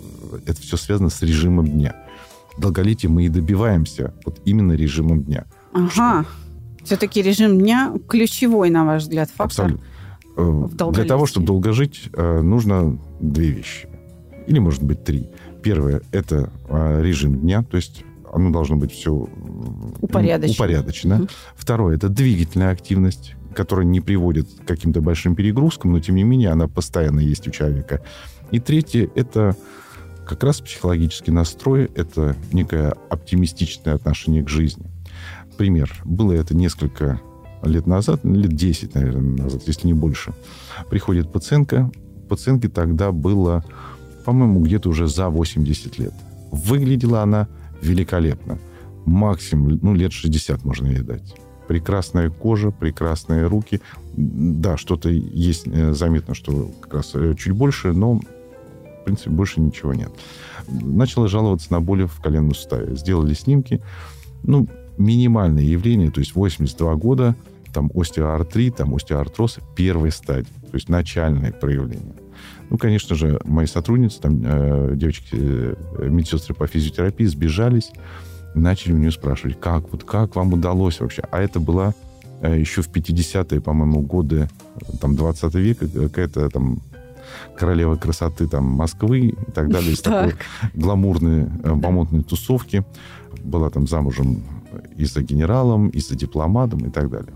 [0.46, 1.96] это все связано с режимом дня.
[2.58, 5.44] Долголетие мы и добиваемся вот именно режимом дня.
[5.72, 6.24] Ага.
[6.84, 9.64] Все-таки режим дня ключевой, на ваш взгляд, фактор.
[9.64, 9.86] Абсолютно.
[10.36, 13.88] Э, Для того, чтобы долго жить, э, нужно две вещи.
[14.46, 15.28] Или, может быть, три.
[15.62, 19.28] Первое– это э, режим дня, то есть оно должно быть все
[20.00, 20.54] Упорядочено.
[20.54, 21.14] упорядочено.
[21.16, 21.28] Мгм.
[21.56, 26.50] Второе– это двигательная активность, которая не приводит к каким-то большим перегрузкам, но, тем не менее,
[26.50, 28.02] она постоянно есть у человека.
[28.50, 29.56] И третье– это
[30.26, 34.86] как раз психологический настрой, это некое оптимистичное отношение к жизни.
[35.56, 35.92] Пример.
[36.04, 37.20] Было это несколько
[37.62, 40.32] лет назад, ну, лет 10, наверное, назад, если не больше.
[40.90, 41.90] Приходит пациентка.
[42.28, 43.64] Пациентке тогда было,
[44.24, 46.12] по-моему, где-то уже за 80 лет.
[46.50, 47.48] Выглядела она
[47.82, 48.58] великолепно.
[49.04, 51.34] Максимум, ну, лет 60 можно ей дать.
[51.68, 53.80] Прекрасная кожа, прекрасные руки.
[54.16, 59.60] Да, что-то есть э, заметно, что как раз э, чуть больше, но, в принципе, больше
[59.60, 60.10] ничего нет.
[60.68, 62.96] Начала жаловаться на боли в коленном суставе.
[62.96, 63.82] Сделали снимки.
[64.42, 67.34] Ну, минимальное явление, то есть 82 года,
[67.72, 72.14] там остеоартрит, там остеоартроз первой стадии, то есть начальное проявление.
[72.74, 77.92] Ну, конечно же, мои сотрудницы, там э, девочки, э, медсестры по физиотерапии сбежались,
[78.56, 81.22] начали у нее спрашивать, как, вот как вам удалось вообще?
[81.30, 81.94] А это была
[82.40, 86.80] э, еще в 50-е, по-моему, годы э, там 20 века какая-то там
[87.56, 90.40] королева красоты там Москвы и так далее, из такой Так.
[90.74, 92.84] гламурной э, бомонтной тусовки.
[93.44, 94.42] Была там замужем
[94.96, 97.34] и за генералом, и за дипломатом и так далее.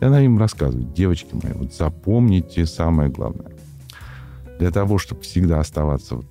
[0.00, 3.59] И она им рассказывает, девочки мои, вот запомните самое главное.
[4.60, 6.26] Для того, чтобы всегда оставаться вот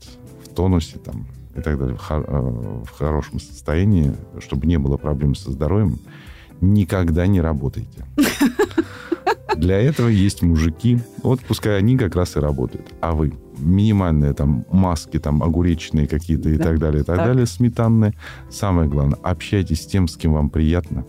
[0.46, 4.98] в тонусе там, и так далее, в, хор- э, в хорошем состоянии, чтобы не было
[4.98, 5.98] проблем со здоровьем,
[6.62, 8.06] никогда не работайте.
[9.58, 11.00] Для этого есть мужики.
[11.24, 12.94] Вот пускай они как раз и работают.
[13.02, 16.66] А вы минимальные там маски, там огуречные какие-то и да.
[16.66, 18.14] так далее, и так, так далее, сметанные.
[18.52, 21.04] Самое главное, общайтесь с тем, с кем вам приятно.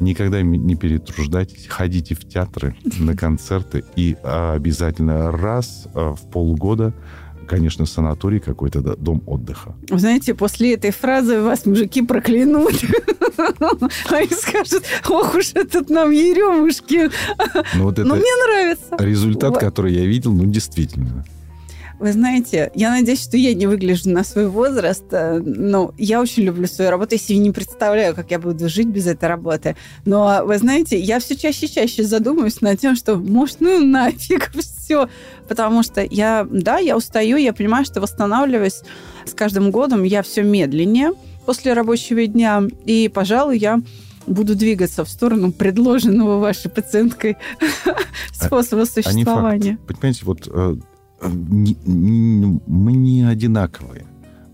[0.00, 6.92] Никогда не перетруждайтесь, ходите в театры, на концерты и обязательно раз а, в полгода
[7.44, 9.74] конечно, санаторий какой-то, да, дом отдыха.
[9.90, 12.74] Вы знаете, после этой фразы вас мужики проклянут.
[14.10, 17.10] Они скажут, ох уж этот нам еремушки.
[17.74, 18.96] Ну, Но мне нравится.
[18.98, 21.24] Результат, который я видел, ну, действительно.
[21.98, 26.42] Вы знаете, я надеюсь, что я не выгляжу на свой возраст, э, но я очень
[26.42, 27.14] люблю свою работу.
[27.14, 29.76] Я себе не представляю, как я буду жить без этой работы.
[30.04, 34.50] Но, вы знаете, я все чаще и чаще задумываюсь над тем, что, может, ну нафиг
[34.84, 35.08] все.
[35.48, 38.82] Потому что я, да, я устаю, я понимаю, что восстанавливаюсь
[39.24, 41.12] с каждым годом, я все медленнее
[41.46, 42.62] после рабочего дня.
[42.84, 43.80] И, пожалуй, я
[44.26, 47.36] буду двигаться в сторону предложенного вашей пациенткой
[48.32, 49.78] способа существования.
[49.82, 50.76] А Понимаете, вот э,
[51.28, 54.06] мы не одинаковые.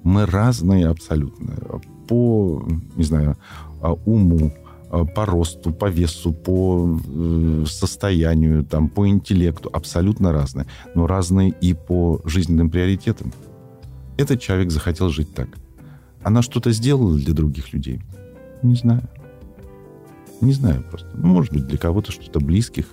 [0.03, 1.81] Мы разные абсолютно.
[2.09, 3.37] По, не знаю,
[3.81, 4.53] а, уму,
[4.91, 9.71] а, по росту, по весу, по э, состоянию, там, по интеллекту.
[9.73, 10.67] Абсолютно разные.
[10.95, 13.33] Но разные и по жизненным приоритетам.
[14.17, 15.49] Этот человек захотел жить так.
[16.23, 18.03] Она что-то сделала для других людей?
[18.63, 19.03] Не знаю.
[20.41, 21.09] Не знаю просто.
[21.15, 22.87] Ну, может быть, для кого-то что-то близких.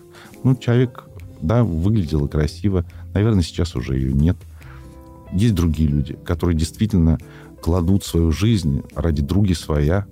[0.44, 1.10] Ну, человек,
[1.42, 2.86] да, выглядел красиво,
[3.18, 4.38] Наверное, сейчас уже ее нет.
[5.32, 7.18] Есть другие люди, которые действительно
[7.60, 10.06] кладут свою жизнь ради други своя,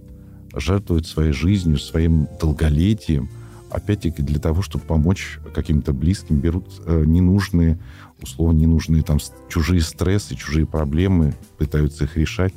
[0.56, 3.30] жертвуют своей жизнью, своим долголетием,
[3.70, 7.78] опять-таки для того, чтобы помочь каким-то близким, берут э, ненужные,
[8.24, 12.56] условно ненужные там чужие стрессы, чужие проблемы, пытаются их решать.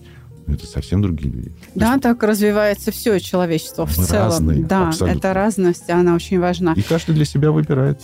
[0.48, 1.52] Это совсем другие люди.
[1.74, 4.28] Да, есть, так развивается все человечество в целом.
[4.28, 5.18] Разные, да, абсолютно.
[5.18, 6.72] эта разность, она очень важна.
[6.74, 8.00] И каждый для себя выбирает.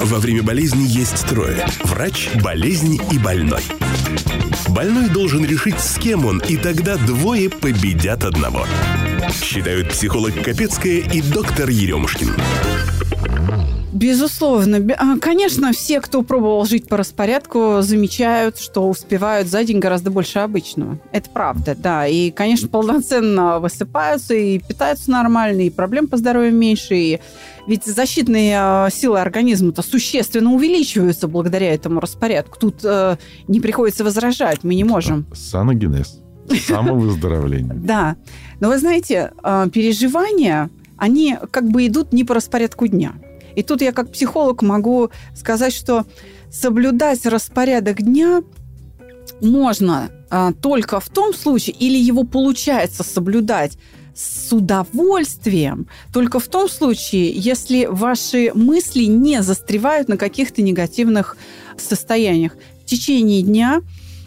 [0.00, 1.64] Во время болезни есть трое.
[1.84, 3.62] Врач, болезнь и больной.
[4.68, 8.66] Больной должен решить, с кем он, и тогда двое победят одного.
[9.42, 12.30] Считают психолог Капецкая и доктор Еремушкин.
[13.96, 14.78] Безусловно.
[14.98, 20.40] А, конечно, все, кто пробовал жить по распорядку, замечают, что успевают за день гораздо больше
[20.40, 20.98] обычного.
[21.12, 22.06] Это правда, да.
[22.06, 27.20] И, конечно, полноценно высыпаются и питаются нормально, и проблем по здоровью меньше, и
[27.66, 32.58] ведь защитные а, силы организма-то существенно увеличиваются благодаря этому распорядку.
[32.58, 33.16] Тут э,
[33.48, 35.26] не приходится возражать, мы не можем.
[35.34, 36.20] Саногенез.
[36.66, 37.74] Самовыздоровление.
[37.86, 38.16] Да.
[38.60, 43.14] Но вы знаете, а, переживания, они как бы идут не по распорядку дня.
[43.56, 46.04] И тут я как психолог могу сказать, что
[46.50, 48.42] соблюдать распорядок дня
[49.40, 53.78] можно а, только в том случае, или его получается соблюдать
[54.14, 61.36] с удовольствием, только в том случае, если ваши мысли не застревают на каких-то негативных
[61.76, 62.56] состояниях.
[62.82, 63.82] В течение дня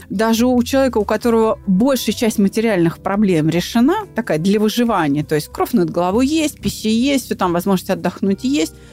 [0.09, 5.47] даже у человека, у которого большая часть материальных проблем решена, такая для выживания, то есть
[5.47, 8.73] кровь над головой есть, пища есть, все там возможность отдохнуть есть–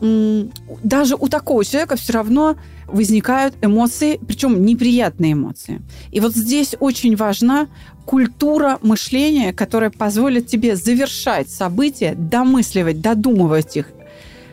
[0.00, 5.82] даже у такого человека все равно возникают эмоции, причем неприятные эмоции.
[6.10, 7.68] И вот здесь очень важна
[8.06, 13.86] культура мышления, которая позволит тебе завершать события, домысливать, додумывать их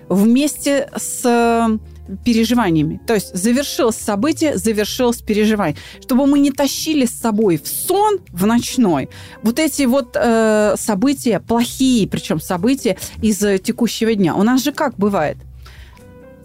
[0.09, 1.79] вместе с
[2.23, 2.99] переживаниями.
[3.05, 5.77] То есть завершилось событие, завершилось переживание.
[6.01, 9.09] Чтобы мы не тащили с собой в сон, в ночной,
[9.43, 14.35] вот эти вот э, события, плохие причем события из текущего дня.
[14.35, 15.37] У нас же как бывает?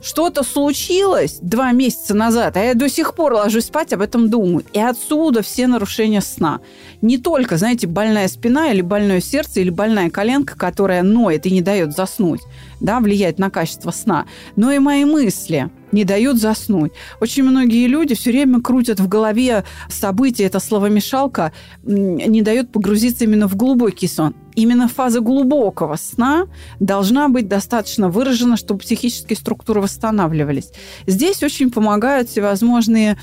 [0.02, 4.64] Что-то случилось два месяца назад, а я до сих пор ложусь спать, об этом думаю.
[4.72, 6.60] И отсюда все нарушения сна.
[7.00, 11.62] Не только, знаете, больная спина или больное сердце, или больная коленка, которая ноет и не
[11.62, 12.40] дает заснуть,
[12.80, 16.92] да, влияет на качество сна, но и мои мысли– не дают заснуть.
[17.20, 21.52] Очень многие люди все время крутят в голове события, это словомешалка
[21.82, 24.34] не дает погрузиться именно в глубокий сон.
[24.54, 26.46] Именно фаза глубокого сна
[26.80, 30.70] должна быть достаточно выражена, чтобы психические структуры восстанавливались.
[31.06, 33.16] Здесь очень помогают всевозможные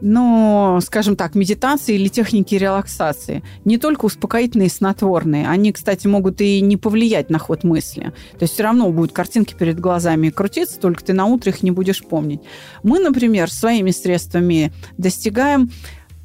[0.00, 3.42] но, скажем так, медитации или техники релаксации.
[3.64, 5.48] Не только успокоительные снотворные.
[5.48, 8.12] Они, кстати, могут и не повлиять на ход мысли.
[8.32, 11.70] То есть все равно будут картинки перед глазами крутиться, только ты на утро их не
[11.70, 12.40] будешь помнить.
[12.82, 15.70] Мы, например, своими средствами достигаем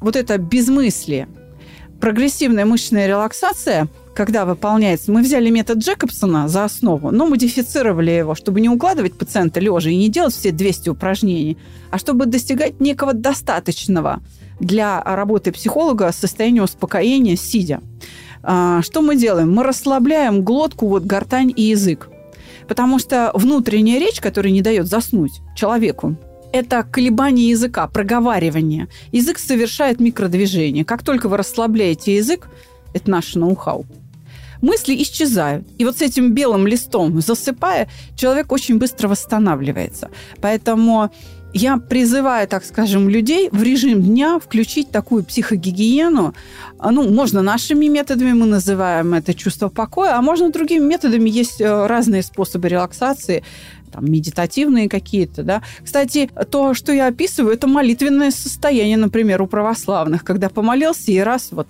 [0.00, 1.28] вот это безмыслие.
[2.00, 8.60] Прогрессивная мышечная релаксация– когда выполняется, мы взяли метод Джекобсона за основу, но модифицировали его, чтобы
[8.60, 11.58] не укладывать пациента лежа и не делать все 200 упражнений,
[11.90, 14.22] а чтобы достигать некого достаточного
[14.60, 17.80] для работы психолога состояния успокоения, сидя.
[18.42, 19.52] А, что мы делаем?
[19.52, 22.08] Мы расслабляем глотку, вот гортань и язык.
[22.68, 26.16] Потому что внутренняя речь, которая не дает заснуть человеку,
[26.52, 28.88] это колебание языка, проговаривание.
[29.10, 30.84] Язык совершает микродвижение.
[30.84, 32.48] Как только вы расслабляете язык,
[32.92, 33.86] это наше ноу-хау,
[34.64, 35.66] мысли исчезают.
[35.78, 40.10] И вот с этим белым листом засыпая, человек очень быстро восстанавливается.
[40.40, 41.10] Поэтому
[41.54, 46.34] я призываю, так скажем, людей в режим дня включить такую психогигиену.
[46.78, 51.30] А, ну, можно нашими методами, мы называем это чувство покоя, а можно другими методами.
[51.30, 53.44] Есть э, разные способы релаксации
[53.92, 55.62] там, медитативные какие-то, да.
[55.84, 61.52] Кстати, то, что я описываю, это молитвенное состояние, например, у православных, когда помолился и раз
[61.52, 61.68] вот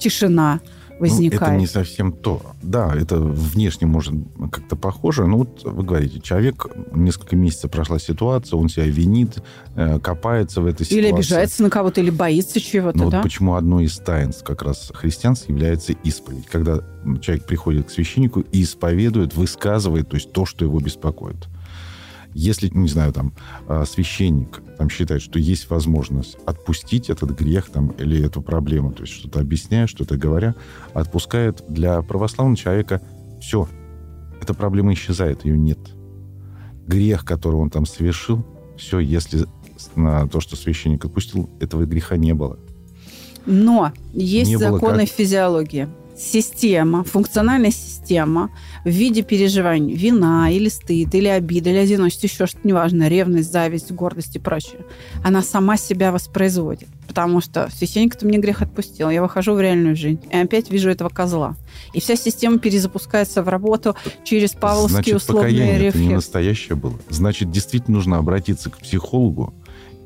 [0.00, 0.60] тишина
[1.08, 1.40] возникает.
[1.40, 2.42] Ну, это не совсем то.
[2.62, 4.14] Да, это внешне может
[4.50, 5.26] как-то похоже.
[5.26, 9.42] Но вот вы говорите, человек, несколько месяцев прошла ситуация, он себя винит,
[9.76, 11.08] э, копается в этой ситуации.
[11.08, 13.18] Или обижается на кого-то, или боится чего-то, Но да?
[13.18, 16.46] вот почему одно из таинств как раз христианств является исповедь.
[16.46, 16.80] Когда
[17.20, 21.48] человек приходит к священнику и исповедует, высказывает, то есть то, что его беспокоит.
[22.34, 23.32] Если, не знаю, там,
[23.68, 29.02] а, священник там считает, что есть возможность отпустить этот грех там, или эту проблему, то
[29.02, 30.56] есть что-то объясняя, что-то говоря,
[30.92, 33.00] отпускает для православного человека
[33.40, 33.68] все.
[34.42, 35.78] Эта проблема исчезает, ее нет.
[36.86, 38.44] Грех, который он там совершил,
[38.76, 39.46] все, если
[39.94, 42.58] на то, что священник отпустил, этого греха не было.
[43.46, 45.08] Но есть Не было законы как?
[45.08, 45.88] физиологии.
[46.16, 48.50] Система, функциональная система
[48.84, 53.90] в виде переживаний, вина или стыд, или обида, или одиночество, еще что-то неважно, ревность, зависть,
[53.90, 54.80] гордость и прочее,
[55.24, 56.88] она сама себя воспроизводит.
[57.08, 61.08] Потому что священник-то мне грех отпустил, я выхожу в реальную жизнь, и опять вижу этого
[61.08, 61.56] козла.
[61.92, 66.14] И вся система перезапускается в работу через павловские Значит, условные покаяние это не рефлексы.
[66.14, 66.98] настоящее было.
[67.10, 69.52] Значит, действительно нужно обратиться к психологу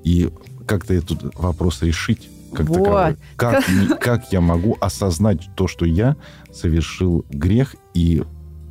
[0.05, 0.31] и
[0.67, 2.29] как-то этот вопрос решить.
[2.53, 2.85] Как Вот.
[2.85, 3.17] таковой.
[3.37, 3.65] Как,
[4.01, 6.17] как я могу осознать то, что я
[6.53, 8.23] совершил грех и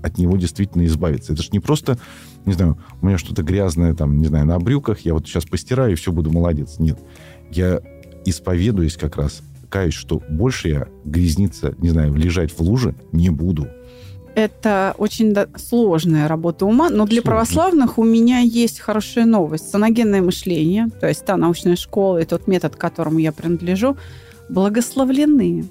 [0.03, 1.33] от него действительно избавиться?
[1.33, 1.97] Это же не просто,
[2.45, 5.91] не знаю, у меня что-то грязное там, не знаю, на брюках, я вот сейчас постираю
[5.93, 6.75] и все, буду молодец.
[6.79, 6.99] Нет.
[7.51, 7.81] Я
[8.25, 13.67] исповедуюсь как раз, каюсь, что больше я грязниться, не знаю, лежать в луже не буду.
[14.37, 17.21] Это очень сложная работа ума, но для Сложно.
[17.23, 19.71] православных у меня есть хорошая новость.
[19.71, 23.97] Саногенное мышление, то есть та научная школа и тот метод, к которому я принадлежу,
[24.47, 25.65] благословлены.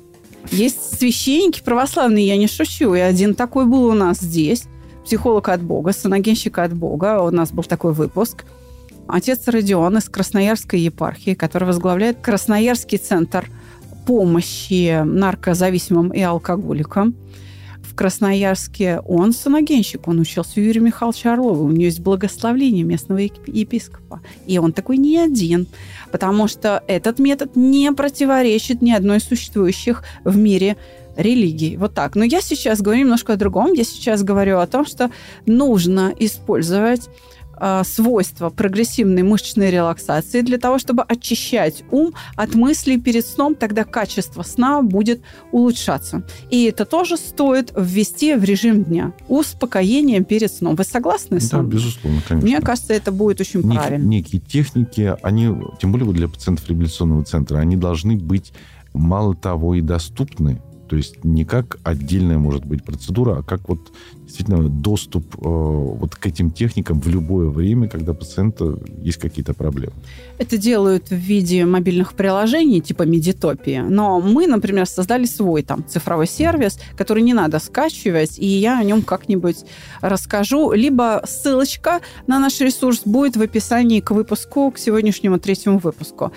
[0.50, 4.64] Есть священники православные, я не шучу, и один такой был у нас здесь,
[5.04, 8.46] психолог от Бога, саногенщик от Бога, у нас был такой выпуск.
[9.06, 13.48] Отец Родион из Красноярской епархии, который возглавляет Красноярский центр
[14.08, 17.14] помощи наркозависимым и алкоголикам
[17.96, 19.00] Красноярске.
[19.04, 21.62] Он саногенщик, он учился у Юрия Михайловича Орлова.
[21.62, 24.20] У него есть благословление местного еп- епископа.
[24.46, 25.66] И он такой не один,
[26.12, 30.76] потому что этот метод не противоречит ни одной из существующих в мире
[31.16, 31.76] религий.
[31.76, 32.14] Вот так.
[32.14, 33.72] Но я сейчас говорю немножко о другом.
[33.72, 35.10] Я сейчас говорю о том, что
[35.46, 37.08] нужно использовать
[37.84, 44.42] свойства прогрессивной мышечной релаксации для того, чтобы очищать ум от мыслей перед сном, тогда качество
[44.42, 45.20] сна будет
[45.52, 46.22] улучшаться.
[46.50, 49.12] И это тоже стоит ввести в режим дня.
[49.28, 50.76] Успокоение перед сном.
[50.76, 52.48] Вы согласны с Да, безусловно, конечно.
[52.48, 54.04] Мне кажется, это будет очень Нек- правильно.
[54.06, 58.52] некие техники, они, тем более для пациентов реабилитационного центра, они должны быть
[58.92, 60.60] мало того и доступны.
[60.88, 63.92] То есть не как отдельная, может быть, процедура, а как вот
[64.26, 69.54] действительно доступ э, вот к этим техникам в любое время, когда у пациента есть какие-то
[69.54, 69.92] проблемы.
[70.38, 73.82] Это делают в виде мобильных приложений типа Медитопии.
[73.88, 78.84] Но мы, например, создали свой там цифровой сервис, который не надо скачивать, и я о
[78.84, 79.64] нем как-нибудь
[80.00, 80.72] расскажу.
[80.72, 86.32] Либо ссылочка на наш ресурс будет в описании к выпуску, к сегодняшнему третьему выпуску.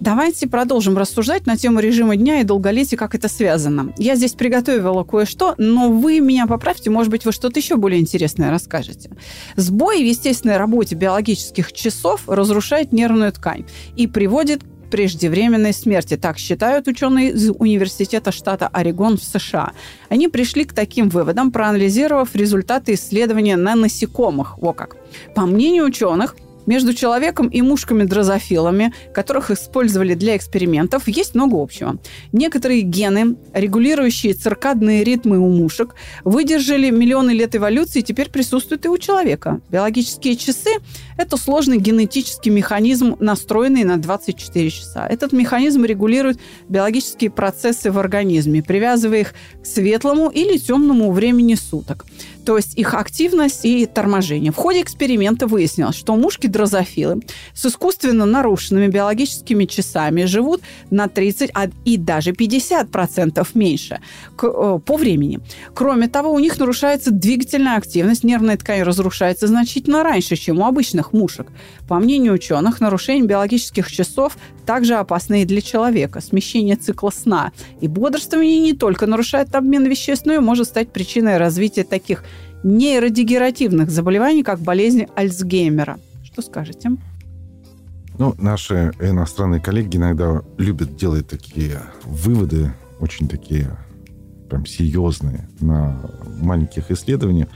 [0.00, 3.92] Давайте продолжим рассуждать на тему режима дня и долголетия, как это связано.
[3.98, 8.50] Я здесь приготовила кое-что, но вы меня поправьте, может быть, вы что-то еще более интересное
[8.50, 9.10] расскажете.
[9.56, 16.16] Сбой в естественной работе биологических часов разрушает нервную ткань и приводит к преждевременной смерти.
[16.16, 19.72] Так считают ученые из Университета штата Орегон в США.
[20.08, 24.56] Они пришли к таким выводам, проанализировав результаты исследования на насекомых.
[24.58, 24.96] Во как.
[25.34, 26.36] По мнению ученых,
[26.66, 31.98] между человеком и мушками-дрозофилами, которых использовали для экспериментов, есть много общего.
[32.32, 35.94] Некоторые гены, регулирующие циркадные ритмы у мушек,
[36.24, 39.60] выдержали миллионы лет эволюции и теперь присутствуют и у человека.
[39.70, 40.70] Биологические часы–
[41.18, 45.06] это сложный генетический механизм, настроенный на 24 часа.
[45.06, 46.38] Этот механизм регулирует
[46.68, 52.06] биологические процессы в организме, привязывая их к светлому или темному времени суток
[52.44, 54.52] то есть их активность и торможение.
[54.52, 57.22] В ходе эксперимента выяснилось, что мушки дрозофилы
[57.54, 64.00] с искусственно нарушенными биологическими часами живут на 30 а, и даже 50% меньше
[64.42, 65.40] э, по времени.
[65.74, 71.12] Кроме того, у них нарушается двигательная активность, нервная ткань разрушается значительно раньше, чем у обычных
[71.12, 71.48] мушек.
[71.88, 74.36] По мнению ученых, нарушение биологических часов
[74.66, 76.20] также опасно и для человека.
[76.20, 81.38] Смещение цикла сна и бодрствования не только нарушает обмен веществ, но и может стать причиной
[81.38, 82.24] развития таких
[82.62, 85.98] нейродегеративных заболеваний, как болезнь Альцгеймера.
[86.24, 86.90] Что скажете?
[88.18, 93.78] Ну, наши иностранные коллеги иногда любят делать такие выводы, очень такие
[94.50, 95.98] прям серьезные на
[96.40, 97.48] маленьких исследованиях.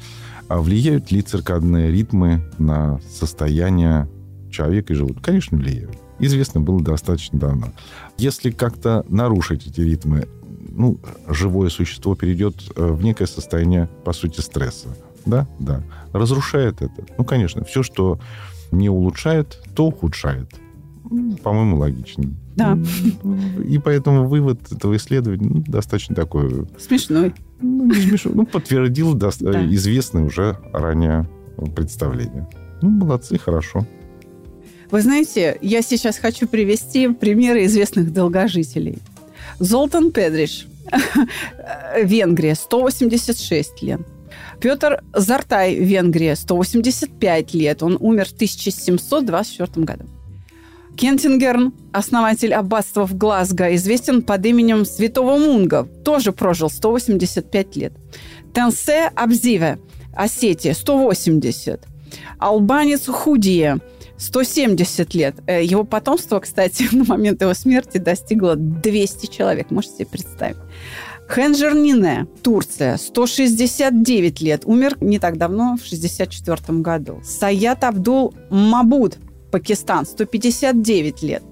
[0.48, 4.08] А влияют ли циркадные ритмы на состояние
[4.50, 5.20] человека и живут?
[5.20, 5.98] Конечно, влияют.
[6.18, 7.72] Известно было достаточно давно.
[8.16, 10.28] Если как-то нарушить эти ритмы,
[10.76, 10.98] ну,
[11.28, 14.88] живое существо перейдет э, в некое состояние, по сути, стресса.
[15.26, 15.46] Да?
[15.58, 15.82] Да.
[16.12, 17.04] Разрушает это.
[17.16, 18.18] Ну, конечно, все, что
[18.70, 20.50] не улучшает, то ухудшает.
[21.42, 22.24] По-моему, логично.
[22.56, 22.78] Да.
[23.66, 26.66] И поэтому вывод этого исследования ну, достаточно такой...
[26.78, 27.34] Смешной.
[27.60, 28.34] Ну, не смешной.
[28.34, 29.28] Ну, подтвердил да.
[29.28, 31.28] известное уже ранее
[31.74, 32.48] представление.
[32.82, 33.86] Ну, молодцы, хорошо.
[34.90, 38.98] Вы знаете, я сейчас хочу привести примеры известных долгожителей.
[39.58, 40.66] Золтан Педриш,
[42.02, 44.00] Венгрия, 186 лет.
[44.60, 47.82] Петр Зартай, Венгрия, 185 лет.
[47.82, 50.04] Он умер в 1724 году.
[50.96, 57.92] Кентингерн, основатель аббатства в Глазго, известен под именем Святого Мунга, тоже прожил 185 лет.
[58.52, 59.78] Тенсе Абзиве,
[60.14, 61.84] Осетия, 180.
[62.38, 63.80] Албанец Худия,
[64.18, 65.36] 170 лет.
[65.46, 69.70] Э, его потомство, кстати, на момент его смерти достигло 200 человек.
[69.70, 70.56] Можете себе представить.
[71.28, 74.62] Хенджер Нине, Турция, 169 лет.
[74.66, 77.20] Умер не так давно, в 64 году.
[77.24, 79.16] Саят Абдул Мабуд,
[79.50, 81.42] Пакистан, 159 лет.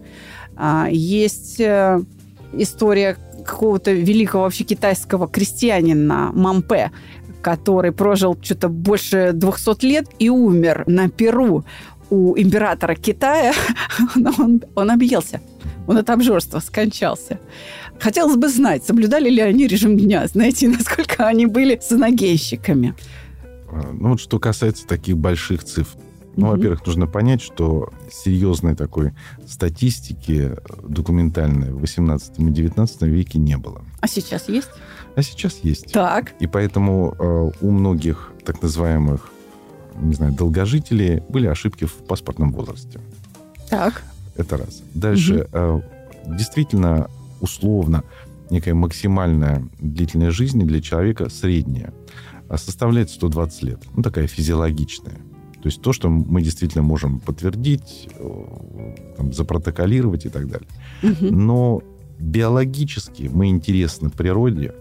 [0.57, 2.01] А, есть э,
[2.53, 6.93] история какого-то великого вообще китайского крестьянина Мампе,
[7.43, 11.65] который прожил что-то больше 200 лет и умер на Перу
[12.11, 13.55] у императора Китая,
[14.39, 15.41] он, он объелся.
[15.87, 17.41] Он от обжорства скончался.
[17.99, 22.95] Хотелось бы знать, соблюдали ли они режим дня, знаете, насколько они были саногейщиками.
[23.71, 25.99] А, ну вот что касается таких больших цифр.
[26.37, 29.13] Ну, во-первых, нужно понять, что серьезной такой
[29.47, 30.53] статистики
[30.83, 33.83] документальной в 18 и 19 веке не было.
[34.01, 34.71] А сейчас есть?
[35.15, 35.93] А сейчас есть.
[35.93, 36.33] Так.
[36.41, 39.31] И поэтому э, у многих так называемых
[40.01, 43.01] не знаю, долгожители, были ошибки в паспортном возрасте.
[43.69, 44.03] Так.
[44.37, 44.83] Это раз.
[44.95, 45.85] Дальше, угу.
[46.27, 47.09] действительно,
[47.41, 48.05] условно,
[48.51, 51.93] некая максимальная длительность жизни для человека средняя
[52.49, 53.81] а составляет 120 лет.
[53.97, 55.17] Ну, такая физиологичная.
[55.63, 58.09] То есть то, что мы действительно можем подтвердить,
[59.17, 60.69] там, запротоколировать и так далее.
[61.03, 61.33] Угу.
[61.33, 61.83] Но
[62.19, 64.75] биологически мы интересны природе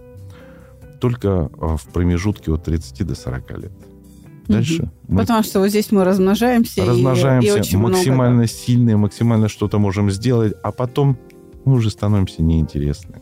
[0.99, 3.71] только а, в промежутке от 30 до 40 лет.
[4.47, 4.84] Дальше.
[4.84, 4.91] Угу.
[5.09, 6.84] Мы Потому что вот здесь мы размножаемся.
[6.84, 11.17] Размножаемся, и, и очень максимально много, сильные, максимально что-то можем сделать, а потом
[11.63, 13.21] мы уже становимся неинтересны.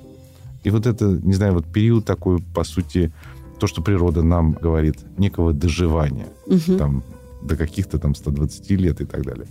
[0.64, 3.12] И вот это, не знаю, вот период такой, по сути,
[3.60, 6.28] то, что природа нам говорит, некого доживания.
[6.47, 6.78] Угу.
[6.78, 7.03] Там,
[7.42, 9.48] до каких-то там 120 лет и так далее.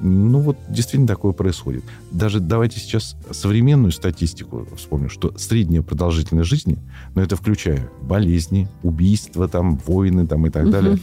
[0.00, 1.84] Ну вот действительно такое происходит.
[2.10, 6.78] Даже давайте сейчас современную статистику вспомним, что средняя продолжительность жизни,
[7.14, 10.98] но это включая болезни, убийства, там, войны там, и так далее,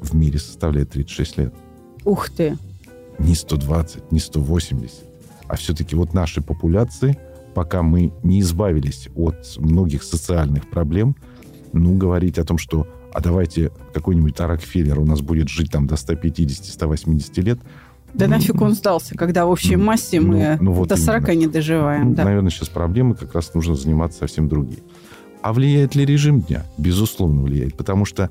[0.00, 1.54] в мире составляет 36 лет.
[2.04, 2.56] Ух ты!
[3.18, 4.96] Не 120, не 180.
[5.48, 7.18] А все-таки вот нашей популяции,
[7.54, 11.16] пока мы не избавились от многих социальных проблем,
[11.72, 15.94] ну, говорить о том, что а давайте какой-нибудь Рокфеллер у нас будет жить там до
[15.94, 17.58] 150-180 лет,
[18.14, 21.28] да ну, нафиг он сдался, когда в общей массе ну, мы ну, вот до 40
[21.28, 21.40] именно.
[21.40, 22.08] не доживаем.
[22.10, 22.24] Ну, да.
[22.24, 24.80] Наверное, сейчас проблемы как раз нужно заниматься совсем другие.
[25.42, 26.64] А влияет ли режим дня?
[26.78, 27.76] Безусловно, влияет.
[27.76, 28.30] Потому что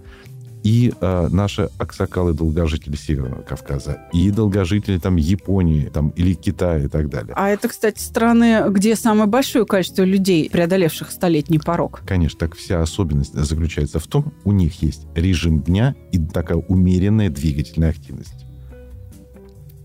[0.68, 7.10] и э, наши аксакалы-долгожители Северного Кавказа, и долгожители там Японии там, или Китая и так
[7.10, 7.34] далее.
[7.38, 12.02] А это, кстати, страны, где самое большое количество людей, преодолевших столетний порог.
[12.06, 17.30] Конечно, так вся особенность заключается в том, у них есть режим дня и такая умеренная
[17.30, 18.46] двигательная активность.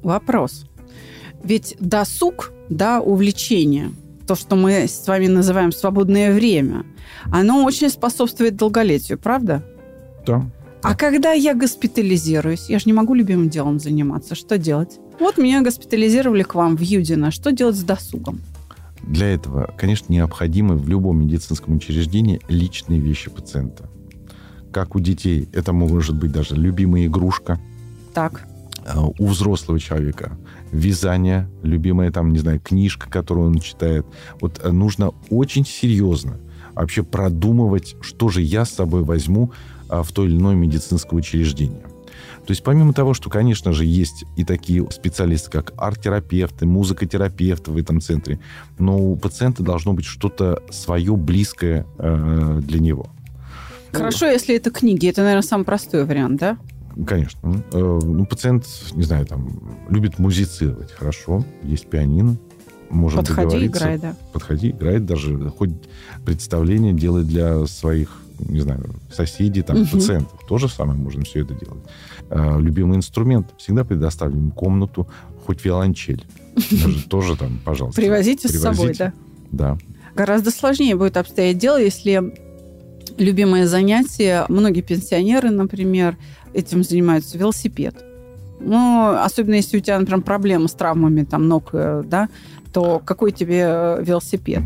[0.03, 0.67] Вопрос.
[1.45, 3.93] Ведь досуг, да, увлечение,
[4.27, 6.85] то, что мы с вами называем свободное время,
[7.31, 9.65] оно очень способствует долголетию, правда?
[10.27, 10.45] Да.
[10.83, 14.99] А когда я госпитализируюсь, я же не могу любимым делом заниматься, что делать?
[15.21, 17.31] Вот меня госпитализировали к вам в Юдино.
[17.31, 18.41] Что делать с досугом?
[19.03, 23.89] Для этого, конечно, необходимы в любом медицинском учреждении личные вещи пациента.
[24.73, 27.61] Как у детей, это может быть даже любимая игрушка.
[28.15, 28.47] Так
[28.85, 30.37] Э, у взрослого человека
[30.73, 34.07] вязание, любимая там, не знаю, книжка, которую он читает.
[34.41, 36.39] Вот э, нужно очень серьезно
[36.75, 41.83] вообще продумывать, что же я с собой возьму а, в то или иное медицинское учреждение.
[42.47, 47.77] То есть помимо того, что, конечно же, есть и такие специалисты, как арт-терапевты, музыкотерапевты в
[47.77, 48.41] этом центре,
[48.79, 53.07] но у пациента должно быть что-то свое, близкое э, для него.
[53.93, 55.09] Хорошо, если это книги.
[55.09, 56.59] Это, наверное, самый простой вариант, да?
[57.07, 57.63] Конечно.
[57.73, 59.49] Э, ну, пациент, не знаю, там,
[59.89, 60.91] любит музицировать.
[60.93, 62.37] Хорошо, есть пианино.
[62.91, 63.79] Можем Подходи, договориться.
[63.79, 64.17] играй, да.
[64.33, 65.49] Подходи, играет даже.
[65.51, 65.71] Хоть
[66.25, 69.91] представление делать для своих, не знаю, соседей, там, угу.
[69.93, 70.39] пациентов.
[70.49, 71.83] То же самое можем все это делать.
[72.31, 73.49] Э, любимый инструмент.
[73.59, 75.07] Всегда предоставим комнату,
[75.47, 76.25] хоть виолончель.
[76.71, 78.01] Даже тоже там, пожалуйста.
[78.01, 79.13] Привозите с собой, да?
[79.51, 79.79] Да.
[80.15, 82.35] Гораздо сложнее будет обстоять дело, если
[83.19, 86.17] любимое занятие, многие пенсионеры, например,
[86.53, 87.95] этим занимаются, велосипед.
[88.61, 92.29] Ну, особенно если у тебя, например, проблемы с травмами там, ног, э, да,
[92.73, 94.63] то какой тебе э, велосипед?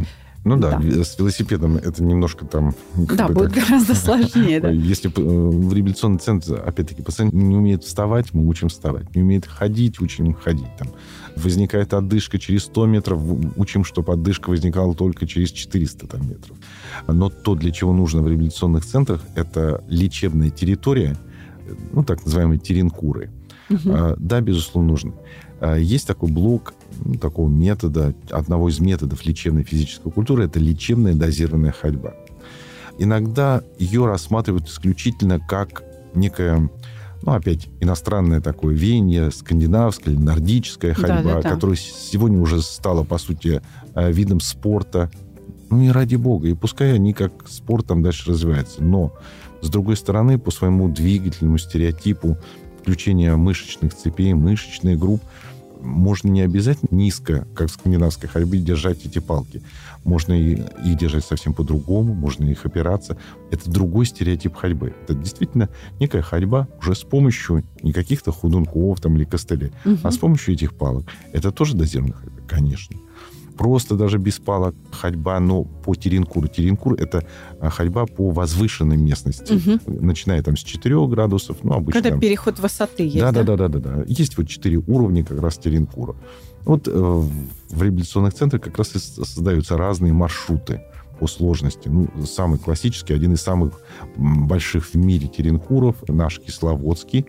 [0.47, 2.73] Ну да, да, с велосипедом это немножко там...
[2.95, 4.71] Да, будет так, гораздо сложнее, да.
[4.71, 9.13] Если э, в реабилитационный центр, опять-таки, пациент не умеет вставать, мы учим вставать.
[9.17, 10.69] Не умеет ходить, учим ходить.
[10.79, 10.91] Там.
[11.35, 13.21] Возникает отдышка через 100 метров,
[13.57, 16.57] учим, чтобы отдышка возникала только через 400 там, метров.
[17.09, 21.17] Но то, для чего нужно в реабилитационных центрах, это лечебная территория,
[21.93, 23.33] ну, так называемые теренкуры.
[23.69, 24.15] Угу.
[24.19, 25.13] Да, безусловно, нужны.
[25.61, 26.75] А, есть такой блок
[27.21, 32.15] такого метода, одного из методов лечебной физической культуры, это лечебная дозированная ходьба.
[32.99, 35.85] Иногда ее рассматривают исключительно как
[36.15, 36.71] некая
[37.23, 41.51] ну, опять, иностранное такое веяние, скандинавская или нордическая ходьба, да, да, да.
[41.51, 43.63] которая сегодня уже стала, по сути,
[43.95, 45.11] э, видом спорта.
[45.69, 46.47] Ну и ради бога.
[46.47, 48.83] И пускай они как спорт там дальше развиваются.
[48.83, 49.13] Но
[49.61, 52.39] с другой стороны, по своему двигательному стереотипу
[52.87, 55.21] включения мышечных цепей, мышечных групп,
[55.81, 59.61] можно не обязательно низко, как в скандинавской ходьбе, держать эти палки.
[60.05, 63.19] Можно их держать совсем по-другому, можно их опираться.
[63.51, 64.95] Это другой стереотип ходьбы.
[65.03, 65.69] Это действительно
[65.99, 69.99] некая ходьба уже с помощью не каких-то худунков там, или костылей, угу.
[70.05, 71.07] а с помощью этих палок.
[71.33, 72.41] Это тоже дозированная ходьба?
[72.47, 72.97] Конечно
[73.57, 76.49] просто даже без палок ходьба, но по Теренкуру.
[76.49, 77.27] Теренкур– это
[77.61, 79.81] а, ходьба по возвышенной местности, угу.
[80.03, 82.03] начиная там с 4 градусов, ну, обычно...
[82.03, 83.33] Когда переход высоты есть, да?
[83.33, 84.05] Да, да, да, да, да.
[84.07, 86.17] Есть вот 4 уровня как раз Теренкура.
[86.65, 90.83] Вот э, в реабилитационных центрах как раз и создаются разные маршруты
[91.19, 91.89] по сложности.
[91.89, 93.81] Ну, самый классический, один из самых
[94.17, 97.27] больших в мире теренкуров, наш Кисловодский,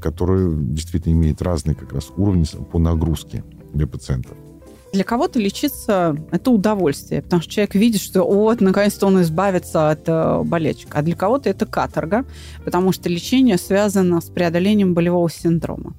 [0.00, 4.36] который действительно имеет разные как раз уровни по нагрузке для пациентов.
[4.92, 10.02] Для кого-то лечиться– это удовольствие, потому что человек видит, что вот, наконец-то он избавится от
[10.06, 10.88] э, болячек.
[10.94, 12.26] А для кого-то это каторга,
[12.62, 15.94] потому что лечение связано с преодолением болевого синдрома.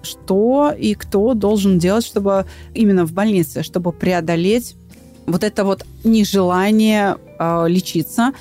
[0.00, 4.76] Что и кто должен делать, чтобы именно в больнице, чтобы преодолеть
[5.26, 8.32] вот это вот нежелание э, лечиться,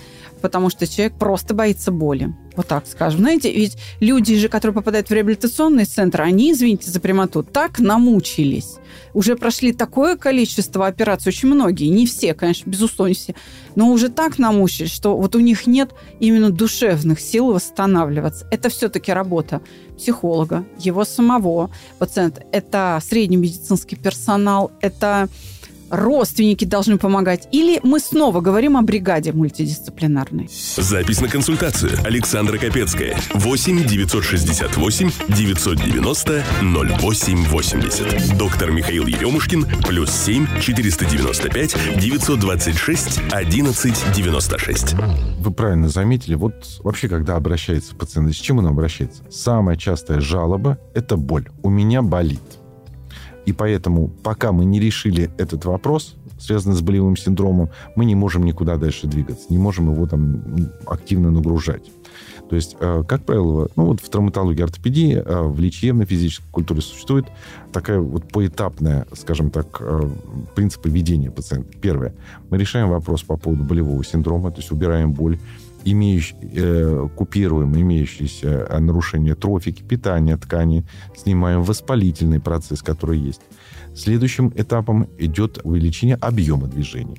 [0.41, 2.33] потому что человек просто боится боли.
[2.57, 3.19] Вот так скажем.
[3.19, 8.77] Знаете, ведь люди же, которые попадают в реабилитационный центр, они, извините за прямоту, так намучились.
[9.13, 13.35] Уже прошли такое количество операций, очень многие, не все, конечно, безусловно, все,
[13.75, 18.47] но уже так намучились, что вот у них нет именно душевных сил восстанавливаться.
[18.49, 19.61] Это все-таки работа
[19.97, 22.43] психолога, его самого пациента.
[22.51, 25.29] Это средний медицинский персонал, это
[25.89, 27.47] родственники должны помогать?
[27.51, 30.49] Или мы снова говорим о бригаде мультидисциплинарной?
[30.77, 31.91] Запись на консультацию.
[32.03, 33.17] Александра Капецкая.
[33.33, 38.37] 8 968 990 0880.
[38.37, 39.65] Доктор Михаил Еремушкин.
[39.87, 44.95] Плюс 7 495 926 11 96.
[45.39, 46.35] Вы правильно заметили.
[46.35, 49.23] Вот вообще, когда обращается пациент, с чем он обращается?
[49.29, 51.49] Самая частая жалоба– это боль.
[51.63, 52.41] У меня болит.
[53.47, 58.43] И поэтому, пока мы не решили этот вопрос, связанный с болевым синдромом, мы не можем
[58.43, 60.43] никуда дальше двигаться, не можем его там
[60.85, 61.89] активно нагружать.
[62.49, 66.81] То есть, э, как правило, ну вот в травматологии ортопедии, э, в лечебной физической культуре
[66.81, 67.25] существует
[67.71, 70.09] такая вот поэтапная, скажем так, э,
[70.53, 71.77] принцип ведения пациента.
[71.79, 72.13] Первое.
[72.49, 75.39] Мы решаем вопрос по поводу болевого синдрома, то есть убираем боль
[75.91, 80.85] имеющ, э, купируем имеющиеся э, нарушения трофики, питания ткани,
[81.15, 83.41] снимаем воспалительный процесс, который есть.
[83.95, 87.17] Следующим этапом идет увеличение объема движения.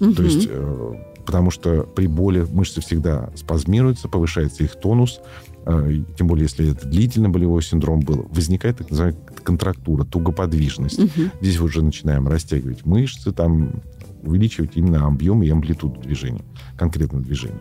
[0.00, 0.12] Угу.
[0.14, 0.92] То есть, э,
[1.24, 5.20] потому что при боли мышцы всегда спазмируются, повышается их тонус,
[5.66, 10.98] э, тем более, если это длительный болевой синдром был, возникает так называемая контрактура, тугоподвижность.
[10.98, 11.30] Угу.
[11.40, 13.82] Здесь уже начинаем растягивать мышцы, там
[14.22, 16.44] увеличивать именно объем и амплитуду движения,
[16.76, 17.60] конкретно движения.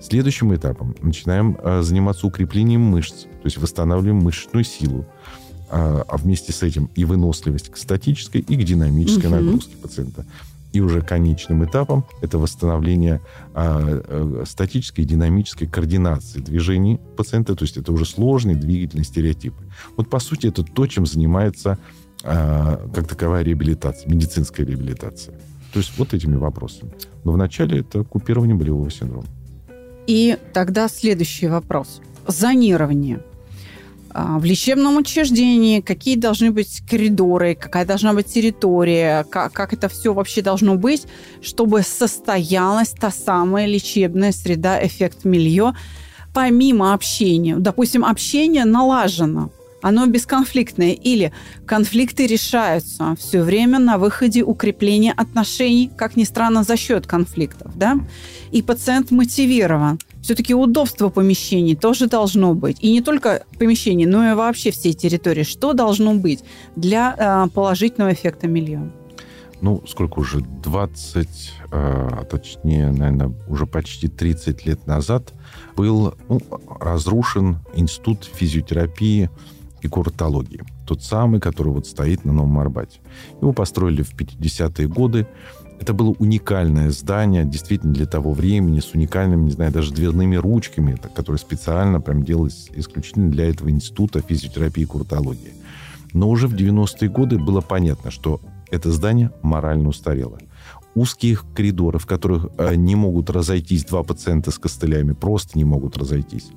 [0.00, 5.06] Следующим этапом начинаем э, заниматься укреплением мышц, то есть восстанавливаем мышечную силу.
[5.68, 9.36] а, а вместе с этим и выносливость к статической, и к динамической угу.
[9.36, 10.24] нагрузке пациента.
[10.72, 13.20] И уже конечным этапом это восстановление
[13.54, 19.64] а, а, статической и динамической координации движений пациента, то есть это уже сложные двигательные стереотипы.
[19.96, 21.78] Вот по сути это то, чем занимается
[22.22, 25.34] а, как таковая реабилитация, медицинская реабилитация.
[25.72, 26.92] То есть вот этими вопросами.
[27.24, 29.26] Но вначале это купирование болевого синдрома.
[30.06, 32.00] И тогда следующий вопрос.
[32.26, 33.20] Зонирование.
[34.18, 39.88] А, в лечебном учреждении какие должны быть коридоры, какая должна быть территория, как, как это
[39.88, 41.06] все вообще должно быть,
[41.42, 45.74] чтобы состоялась та самая лечебная среда, эффект милье,
[46.32, 47.56] помимо общения.
[47.56, 49.50] Допустим, общение налажено,
[49.82, 51.32] оно бесконфликтное, или
[51.66, 57.98] конфликты решаются все время на выходе укрепления отношений, как ни странно, за счет конфликтов, да,
[58.52, 59.98] и пациент мотивирован.
[60.22, 62.78] Все-таки удобство помещений тоже должно быть.
[62.80, 65.44] И не только помещений, но и вообще всей территории.
[65.44, 66.42] Что должно быть
[66.74, 68.90] для э, положительного эффекта миллион?
[69.60, 70.40] Ну, сколько уже?
[70.40, 71.28] 20,
[71.70, 75.32] э, точнее, наверное, уже почти 30 лет назад
[75.76, 76.40] был ну,
[76.80, 79.30] разрушен институт физиотерапии
[79.86, 80.62] и куртологии.
[80.86, 83.00] Тот самый, который вот стоит на Новом Арбате.
[83.40, 85.26] Его построили в 50-е годы.
[85.80, 90.98] Это было уникальное здание, действительно для того времени, с уникальными, не знаю, даже дверными ручками,
[91.14, 95.52] которые специально прям делались исключительно для этого института физиотерапии и куртологии.
[96.12, 100.38] Но уже в 90-е годы было понятно, что это здание морально устарело.
[100.96, 105.96] Узкие коридоры, в которых э, не могут разойтись два пациента с костылями, просто не могут
[105.96, 106.48] разойтись.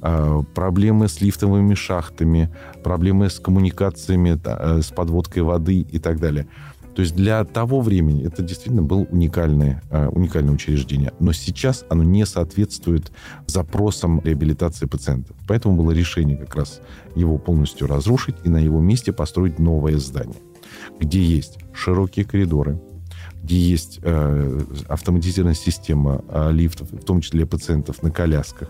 [0.00, 6.46] А, проблемы с лифтовыми шахтами, проблемы с коммуникациями, э, с подводкой воды и так далее–
[6.98, 11.12] то есть для того времени это действительно было уникальное, э, уникальное учреждение.
[11.20, 13.12] Но сейчас оно не соответствует
[13.46, 15.36] запросам реабилитации пациентов.
[15.46, 16.80] Поэтому было решение как раз
[17.14, 20.40] его полностью разрушить и на его месте построить новое здание,
[20.98, 22.80] где есть широкие коридоры,
[23.42, 28.68] где есть э, автоматизированная система э, лифтов, в том числе пациентов на колясках,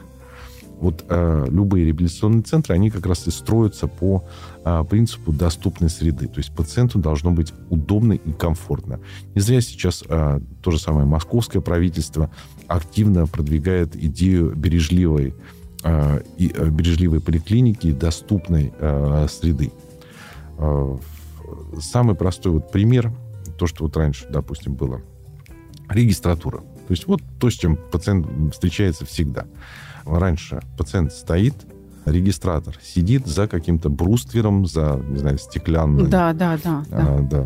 [0.80, 4.24] вот э, любые реабилитационные центры, они как раз и строятся по
[4.64, 6.28] э, принципу доступной среды.
[6.28, 9.00] То есть пациенту должно быть удобно и комфортно.
[9.34, 12.30] Не зря сейчас э, то же самое московское правительство
[12.68, 15.34] активно продвигает идею бережливой,
[15.82, 19.72] э, и, э, бережливой поликлиники и доступной э, среды.
[20.58, 20.96] Э,
[21.80, 23.12] самый простой вот пример,
[23.58, 25.02] то, что вот раньше, допустим, было,
[25.88, 26.58] регистратура.
[26.58, 29.46] То есть вот то, с чем пациент встречается всегда
[30.16, 31.54] раньше пациент стоит,
[32.06, 36.08] регистратор сидит за каким-то бруствером, за, не знаю, стеклянной...
[36.08, 36.84] Да, да, да.
[36.90, 37.44] А, да.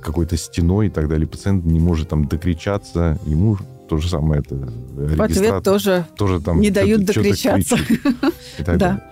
[0.00, 1.26] какой-то стеной и так далее.
[1.26, 6.60] Пациент не может там докричаться, ему то же самое это В ответ тоже, тоже там
[6.60, 7.76] не дают докричаться.
[8.66, 9.02] Да.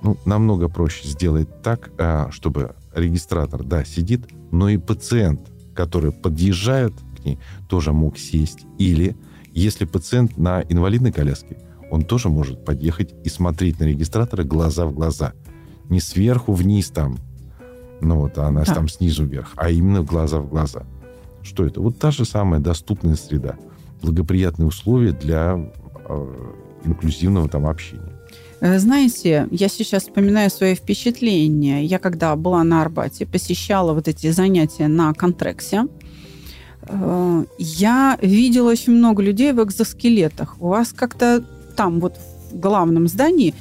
[0.00, 5.40] Ну, намного проще сделать так, а, чтобы регистратор, да, сидит, но и пациент,
[5.78, 8.66] который подъезжает к ней, тоже мог сесть.
[8.78, 9.14] Или
[9.52, 11.56] если пациент на инвалидной коляске,
[11.88, 15.34] он тоже может подъехать и смотреть на регистратора глаза в глаза.
[15.88, 17.18] Не сверху вниз там,
[18.00, 18.74] ну вот, а она да.
[18.74, 20.82] там снизу вверх, а именно глаза в глаза.
[21.42, 21.80] Что это?
[21.80, 23.54] Вот та же самая доступная среда.
[24.02, 25.72] Благоприятные условия для
[26.08, 26.34] э,
[26.86, 28.17] инклюзивного там общения.
[28.60, 31.84] Э, знаете, я сейчас вспоминаю свои впечатления.
[31.84, 35.86] Я когда была на Арбате, посещала вот эти занятия на контрексе.
[36.82, 40.56] Э, я видела очень много людей в экзоскелетах.
[40.60, 41.44] У вас как-то
[41.76, 42.16] там, вот
[42.50, 43.54] в главном здании,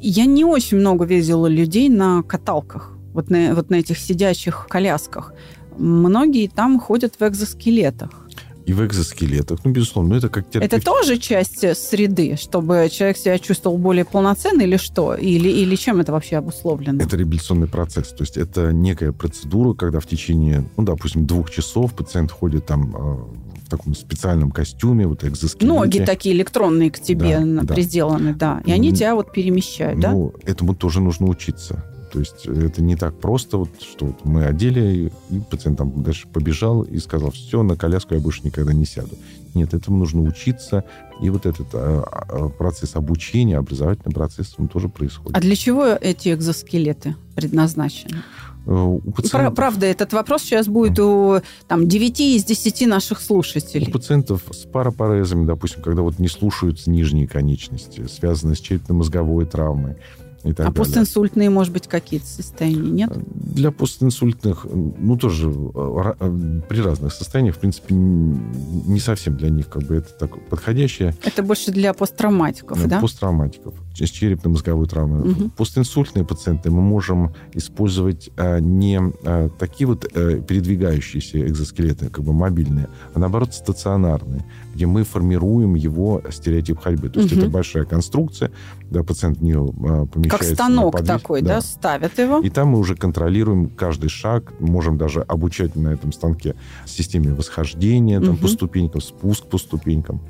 [0.00, 5.34] я не очень много видела людей на каталках, вот на, вот на этих сидячих колясках.
[5.76, 8.28] Многие там ходят в экзоскелетах.
[8.66, 10.72] И в экзоскелетах, ну, безусловно, это как терапевт.
[10.72, 15.14] Это тоже часть среды, чтобы человек себя чувствовал более полноценно или что?
[15.14, 17.02] Или, или чем это вообще обусловлено?
[17.02, 18.08] Это реабилитационный процесс.
[18.08, 22.94] То есть это некая процедура, когда в течение, ну, допустим, двух часов пациент ходит там
[22.96, 25.66] э, таком специальном костюме, вот экзоскелете.
[25.66, 27.74] Ноги такие электронные к тебе да, да.
[27.74, 28.60] приделаны, да.
[28.66, 30.10] И они тебя вот перемещают, ну, да?
[30.10, 31.84] Ну, этому тоже нужно учиться.
[32.12, 36.26] То есть это не так просто, вот, что вот мы одели, и пациент там дальше
[36.28, 39.16] побежал и сказал, все, на коляску я больше никогда не сяду.
[39.54, 40.84] Нет, этому нужно учиться,
[41.20, 45.36] и вот этот а, а, процесс обучения, образовательный процесс, он тоже происходит.
[45.36, 48.22] А для чего эти экзоскелеты предназначены?
[48.66, 49.54] Э, у пациентов...
[49.54, 53.88] Правда, этот вопрос сейчас будет у там, 9 из 10 наших слушателей.
[53.88, 59.96] У пациентов с парапарезами, допустим, когда вот не слушаются нижние конечности, связанные с черепно-мозговой травмой,
[60.44, 60.72] и так а далее.
[60.72, 63.10] постинсультные, может быть, какие-то состояния, нет?
[63.26, 69.68] Для постинсультных, ну, тоже э, э, при разных состояниях, в принципе, не совсем для них
[69.68, 71.14] как бы это так подходящее.
[71.24, 73.00] Это больше для посттравматиков, да?
[73.00, 73.74] Посттравматиков.
[73.94, 75.30] С черепно-мозговой травмой.
[75.32, 75.50] Угу.
[75.56, 82.32] Постинсультные пациенты мы можем использовать а, не а, такие вот а, передвигающиеся экзоскелеты, как бы
[82.32, 87.08] мобильные, а наоборот стационарные, где мы формируем его стереотип ходьбы.
[87.10, 87.40] То есть угу.
[87.40, 88.52] это большая конструкция,
[88.90, 90.48] да, пациент в нее а, помещается.
[90.48, 91.56] Как станок подвиг, такой, да.
[91.56, 92.40] да, ставят его.
[92.40, 96.54] И там мы уже контролируем каждый шаг, можем даже обучать на этом станке
[96.86, 98.42] системе восхождения там, угу.
[98.42, 100.20] по ступенькам, спуск по ступенькам.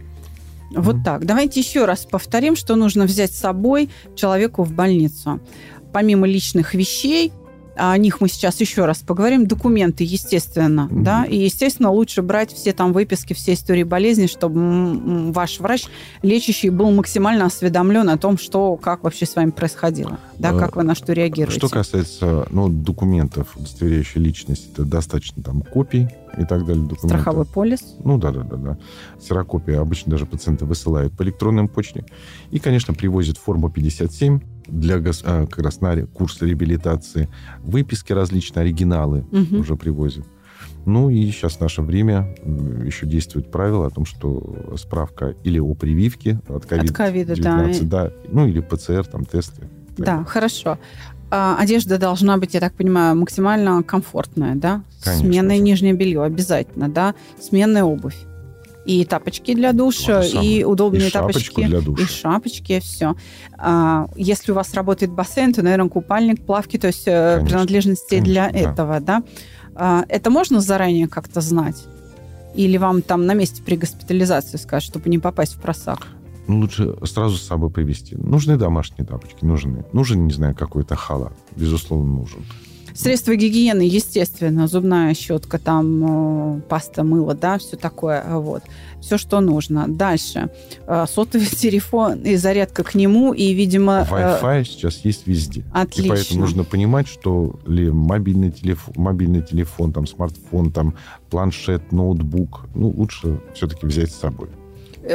[0.70, 1.04] Вот mm-hmm.
[1.04, 1.24] так.
[1.24, 5.40] Давайте еще раз повторим, что нужно взять с собой человеку в больницу.
[5.92, 7.32] Помимо личных вещей,
[7.80, 9.46] о них мы сейчас еще раз поговорим.
[9.46, 11.02] Документы, естественно, mm-hmm.
[11.02, 15.86] да, и, естественно, лучше брать все там выписки, все истории болезни, чтобы ваш врач
[16.22, 20.82] лечащий был максимально осведомлен о том, что, как вообще с вами происходило, да, как вы
[20.82, 21.58] на что реагируете.
[21.58, 26.08] Что касается, ну, документов, удостоверяющих личность, это достаточно там копий
[26.38, 26.82] и так далее.
[26.84, 27.08] Документы.
[27.08, 27.96] Страховой полис?
[28.04, 28.56] Ну, да-да-да.
[28.56, 28.78] да.
[29.18, 32.04] Ксерокопии обычно даже пациенты высылают по электронным почте.
[32.50, 37.28] И, конечно, привозят форму 57, для а, как раз на курс реабилитации.
[37.62, 39.58] Выписки различные, оригиналы угу.
[39.58, 40.26] уже привозят.
[40.86, 42.34] Ну и сейчас в наше время
[42.84, 48.04] еще действует правило о том, что справка или о прививке от COVID-19, да.
[48.04, 49.68] да, ну или ПЦР, там, тесты.
[49.98, 50.78] Да, хорошо.
[51.30, 54.82] А, одежда должна быть, я так понимаю, максимально комфортная, да?
[55.04, 55.28] Конечно.
[55.28, 57.14] Сменное нижнее белье обязательно, да?
[57.40, 58.16] Сменная обувь
[58.84, 62.02] и тапочки для душа, и удобные и тапочки, для душа.
[62.02, 63.14] и шапочки, все.
[63.58, 67.48] А, если у вас работает бассейн, то, наверное, купальник, плавки, то есть э, Конечно.
[67.48, 68.58] принадлежности Конечно, для да.
[68.58, 69.22] этого, да.
[69.74, 71.84] А, это можно заранее как-то знать?
[72.54, 76.08] Или вам там на месте при госпитализации скажут, чтобы не попасть в просак?
[76.48, 78.16] Ну, лучше сразу с собой привезти.
[78.16, 79.84] Нужны домашние тапочки, нужны.
[79.92, 81.32] Нужен, не знаю, какой-то халат.
[81.54, 82.44] Безусловно, нужен.
[82.94, 88.62] Средства гигиены, естественно, зубная щетка, там э, паста, мыло, да, все такое, вот.
[89.00, 89.86] Все, что нужно.
[89.88, 90.50] Дальше.
[90.86, 94.06] Э, сотовый телефон и зарядка к нему, и, видимо...
[94.10, 95.64] Э, Wi-Fi сейчас есть везде.
[95.72, 96.06] Отлично.
[96.06, 100.94] И поэтому нужно понимать, что ли мобильный телефон, мобильный телефон, там, смартфон, там,
[101.30, 104.48] планшет, ноутбук, ну, лучше все-таки взять с собой.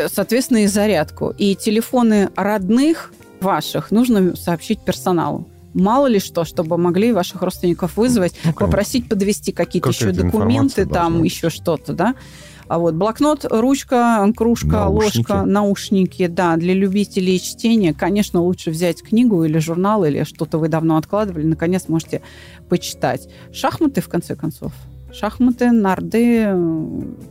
[0.08, 1.30] Соответственно, и зарядку.
[1.38, 8.34] И телефоны родных ваших нужно сообщить персоналу мало ли что, чтобы могли ваших родственников вызвать,
[8.44, 12.16] ну, попросить подвести какие-то еще документы, там еще что-то, да.
[12.68, 15.18] А вот блокнот, ручка, кружка, наушники.
[15.18, 20.68] ложка, наушники, да, для любителей чтения, конечно, лучше взять книгу или журнал, или что-то вы
[20.68, 22.24] давно откладывали, наконец можете
[22.68, 23.30] почитать.
[23.54, 24.74] Шахматы, в конце концов
[25.18, 26.48] шахматы, нарды,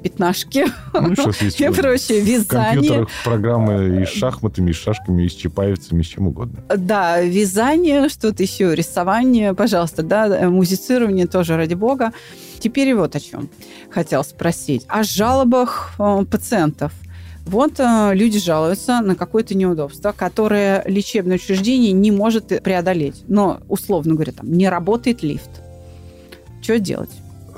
[0.02, 2.44] пятнашки ну, и прочее, вязание.
[2.44, 6.28] В компьютерах программы и с шахматами, и с шашками, и с чапаевцами, и с чем
[6.28, 6.62] угодно.
[6.76, 12.12] Да, вязание, что-то еще, рисование, пожалуйста, да, музицирование тоже, ради бога.
[12.58, 13.48] Теперь вот о чем
[13.90, 14.84] хотел спросить.
[14.88, 16.92] О жалобах э, пациентов.
[17.44, 23.24] Вот э, люди жалуются на какое-то неудобство, которое лечебное учреждение не может преодолеть.
[23.28, 25.50] Но, условно говоря, там не работает лифт.
[26.62, 27.10] Что делать?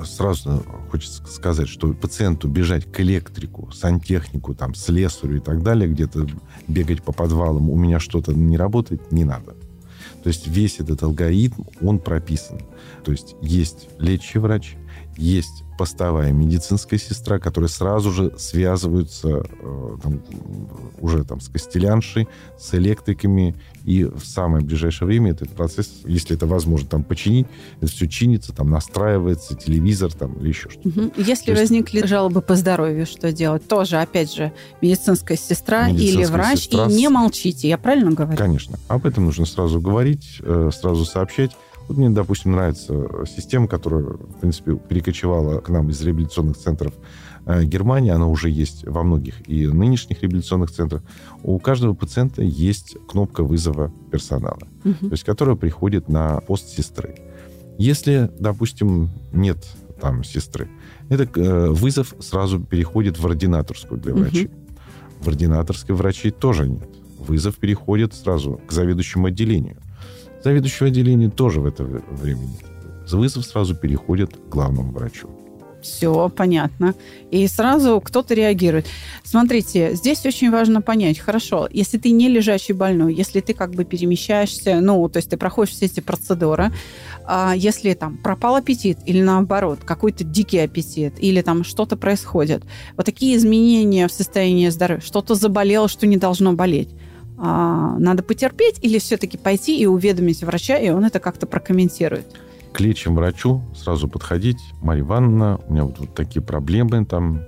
[0.05, 6.27] Сразу хочется сказать, что пациенту бежать к электрику, сантехнику, там, слесарю и так далее, где-то
[6.69, 9.55] бегать по подвалам, у меня что-то не работает, не надо.
[10.23, 12.61] То есть весь этот алгоритм, он прописан.
[13.05, 14.77] То есть есть лечащий врач,
[15.17, 20.23] есть постовая медицинская сестра, которая сразу же связываются э, там,
[21.01, 23.55] уже там, с костеляншей, с электриками,
[23.85, 27.47] и в самое ближайшее время этот процесс, если это возможно, там починить,
[27.81, 30.89] это все чинится, там настраивается, телевизор там или еще что-то.
[30.89, 31.13] Угу.
[31.19, 32.09] Если То возникли есть...
[32.09, 33.69] жалобы по здоровью, что делать?
[33.69, 36.87] Тоже, опять же, медицинская сестра медицинская или врач, сестра...
[36.87, 38.37] и не молчите, я правильно говорю?
[38.37, 38.79] Конечно.
[38.89, 41.53] Об этом нужно сразу говорить, э, сразу сообщать.
[41.89, 46.95] Вот мне, допустим, нравится система, которая, в принципе, перекочевала к нам из реабилитационных центров
[47.45, 48.11] э, Германии.
[48.11, 51.03] Она уже есть во многих и нынешних реабилитационных центрах.
[51.43, 54.95] У каждого пациента есть кнопка вызова персонала, угу.
[54.95, 57.15] то есть которая приходит на пост сестры.
[57.79, 59.59] Если, допустим, нет
[60.01, 60.69] там сестры,
[61.09, 64.47] этот э, вызов сразу переходит в ординаторскую для врачей.
[64.47, 64.55] Угу.
[65.21, 66.89] В ординаторской врачей тоже нет.
[67.19, 69.79] Вызов переходит сразу к заведующему отделению.
[70.47, 72.47] Заведующего отделения тоже в это время.
[73.11, 75.29] Вызов сразу переходит к главному врачу.
[75.83, 76.95] Все понятно.
[77.33, 78.87] И сразу кто-то реагирует.
[79.25, 83.85] Смотрите, здесь очень важно понять, хорошо, если ты не лежачий больной, если ты как бы
[83.85, 86.71] перемещаешься, ну, то есть ты проходишь все эти процедуры,
[87.25, 92.63] а если там пропал аппетит или наоборот, какой-то дикий аппетит, или там что-то происходит,
[92.97, 96.91] вот такие изменения в состоянии здоровья, что-то заболело, что не должно болеть,
[97.39, 102.27] а, надо потерпеть или все-таки пойти и уведомить врача, и он это как-то прокомментирует?
[102.73, 104.59] К лечащему врачу сразу подходить.
[104.83, 107.43] Марья Ивановна, у меня вот, вот такие проблемы там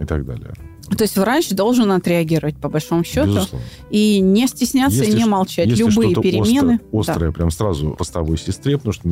[0.00, 0.52] и так далее.
[0.96, 3.66] То есть врач должен отреагировать, по большому счету, Безусловно.
[3.90, 5.66] и не стесняться, Если и не молчать.
[5.68, 6.80] если Любые перемены.
[6.90, 9.08] остро- острое, прям сразу постовой сестре, потому что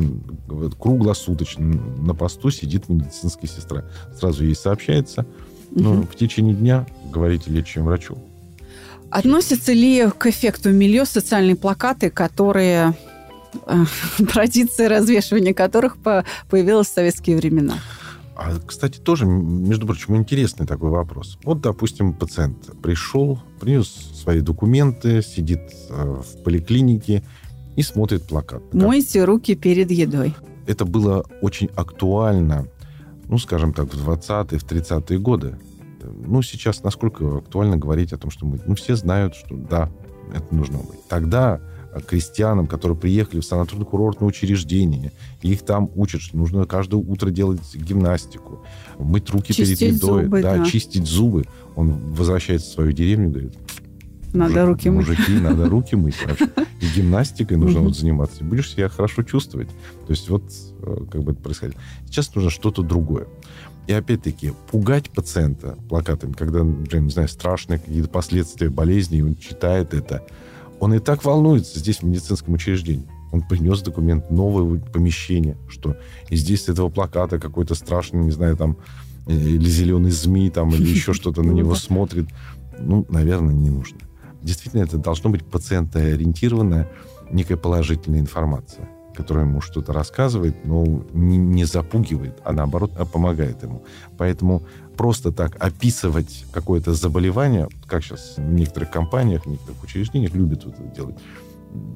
[0.47, 3.85] вот круглосуточно на посту сидит медицинская сестра.
[4.19, 5.25] Сразу ей сообщается.
[5.71, 5.83] Да.
[5.83, 6.07] Ну, Мгм.
[6.07, 8.17] в течение дня говорите лечащему врачу.
[9.11, 12.95] Относятся ли к эффекту милье социальные плакаты, которые
[13.67, 13.85] э,
[14.33, 17.75] традиция развешивания которых по- появилась в советские времена?
[18.35, 21.37] А, кстати, тоже, между прочим, интересный такой вопрос.
[21.43, 25.59] Вот, допустим, пациент пришел, принес свои документы, сидит
[25.89, 27.23] э, в поликлинике
[27.75, 28.61] и смотрит плакат.
[28.73, 30.33] Мойте руки перед едой.
[30.67, 32.67] Это было очень актуально,
[33.27, 35.57] ну, скажем так, в 20-е, в 30-е годы.
[36.25, 38.59] Ну, сейчас насколько актуально говорить о том, что мы...
[38.65, 39.89] Ну, все знают, что да,
[40.33, 41.05] это нужно быть.
[41.07, 41.59] Тогда
[41.93, 45.11] э, крестьянам, которые приехали в санаторно-курортное учреждение,
[45.41, 48.63] и их там учат, что нужно каждое утро делать гимнастику,
[48.97, 50.65] мыть руки Чистить перед едой, зубы, да.
[50.65, 51.45] чистить зубы.
[51.75, 53.57] Он возвращается в свою деревню и говорит,
[54.33, 55.07] Надо «Мужик- руки мыть.
[55.07, 56.49] Мужики, надо руки мыть вообще.
[56.81, 58.43] И гимнастикой нужно вот заниматься.
[58.43, 59.69] И Будешь себя хорошо чувствовать.
[60.07, 60.43] То есть вот
[60.81, 61.75] э, как бы это происходит.
[62.05, 63.27] Сейчас нужно что-то другое.
[63.87, 69.35] И опять-таки, пугать пациента плакатами, когда, например, не знаю, страшные какие-то последствия болезни, и он
[69.35, 70.23] читает это,
[70.79, 73.07] он и так волнуется здесь, в медицинском учреждении.
[73.31, 75.95] Он принес документ, новое помещение, что
[76.29, 78.77] и здесь с этого плаката какой-то страшный, не знаю, там,
[79.27, 82.27] э, или зеленый змей, там, или еще что-то на Ну него смотрит.
[82.79, 83.99] Ну, наверное, не нужно.
[84.41, 86.89] Действительно, это должно быть пациентоориентированная
[87.31, 93.83] некая положительная информация, которая ему что-то рассказывает, но не, запугивает, а наоборот а помогает ему.
[94.17, 94.63] Поэтому
[94.97, 100.83] просто так описывать какое-то заболевание, как сейчас в некоторых компаниях, в некоторых учреждениях любят это
[100.95, 101.15] делать,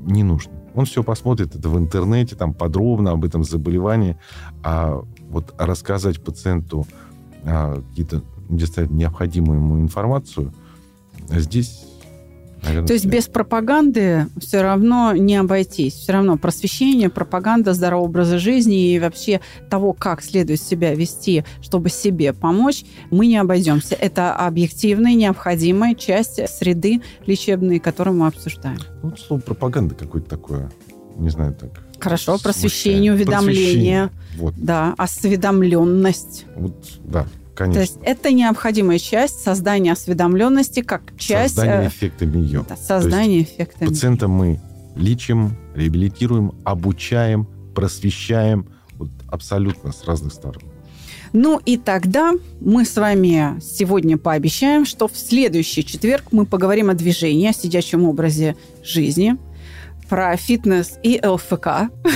[0.06, 0.54] не нужно.
[0.74, 4.18] Он все посмотрит это в интернете, там подробно об этом заболевании,
[4.64, 6.86] а вот рассказать пациенту
[7.44, 10.54] а, какие-то действительно необходимую ему информацию,
[11.30, 11.86] здесь,
[12.66, 12.88] наверное...
[12.88, 15.94] То есть без пропаганды все равно не обойтись.
[15.94, 21.90] Все равно просвещение, пропаганда здорового образа жизни и вообще того, как следует себя вести, чтобы
[21.90, 23.96] себе помочь, мы не обойдемся.
[23.96, 28.80] Это объективная, необходимая часть среды лечебной, которую мы обсуждаем.
[29.02, 30.72] Ну, вот слово пропаганда какое-то такое,
[31.18, 31.82] не знаю, так...
[32.00, 34.10] Хорошо, просвещение, уведомление, Просвещение.
[34.38, 36.46] Вот, да, осведомленность.
[36.56, 37.26] вот, да,
[37.56, 37.80] То конечно.
[37.82, 42.66] есть это необходимая часть создания осведомленности как часть Создание э, эффекта Мийо.
[42.68, 43.86] да, создания эффекта.
[43.86, 44.60] Пациента мы
[44.98, 50.64] лечим, реабилитируем, обучаем, просвещаем вот, абсолютно с разных сторон.
[51.32, 56.94] Ну и тогда мы с вами сегодня пообещаем, что в следующий четверг мы поговорим о
[56.94, 59.38] движении, о сидячем образе жизни,
[60.10, 61.68] про фитнес и ЛФК.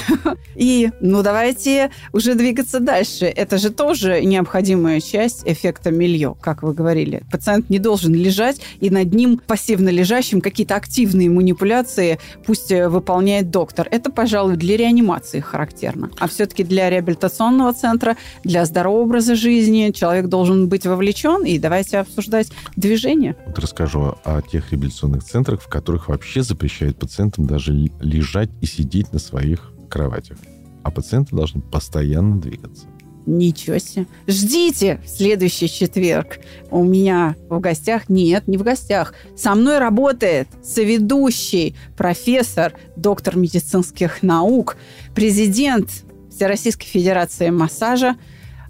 [0.56, 3.26] И, ну, давайте уже двигаться дальше.
[3.26, 7.24] Это же тоже необходимая часть эффекта милье, как вы говорили.
[7.32, 13.52] Пациент не должен лежать, и над ним пассивно лежащим какие-то активные манипуляции пусть э, выполняет
[13.52, 13.88] доктор.
[13.90, 16.10] Это, пожалуй, для реанимации характерно.
[16.20, 21.46] А все-таки для реабилитационного центра, для здорового образа жизни человек должен быть вовлечен.
[21.46, 23.36] И давайте обсуждать движение.
[23.48, 29.14] Вот расскажу о тех реабилитационных центрах, в которых вообще запрещают пациентам даже лежать и сидеть
[29.14, 30.38] на своих кроватях.
[30.84, 32.86] А пациенты должны постоянно двигаться.
[33.26, 34.08] Ничего себе.
[34.28, 36.40] Ждите в следующий четверг.
[36.72, 44.24] У меня в гостях, нет, не в гостях, со мной работает соведущий профессор, доктор медицинских
[44.24, 44.78] наук,
[45.14, 45.90] президент
[46.32, 48.16] Всероссийской Федерации массажа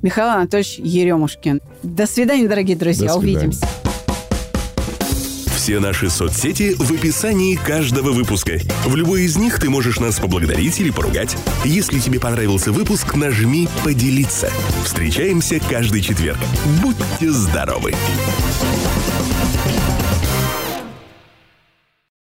[0.01, 1.61] Михаил Анатольевич Еремушкин.
[1.83, 3.13] До свидания, дорогие друзья.
[3.13, 3.47] До свидания.
[3.47, 3.88] Увидимся.
[5.69, 8.59] Все наши соцсети в описании каждого выпуска.
[8.85, 11.37] В любой из них ты можешь нас поблагодарить или поругать.
[11.63, 14.49] Если тебе понравился выпуск, нажми «Поделиться».
[14.83, 16.39] Встречаемся каждый четверг.
[16.81, 17.93] Будьте здоровы!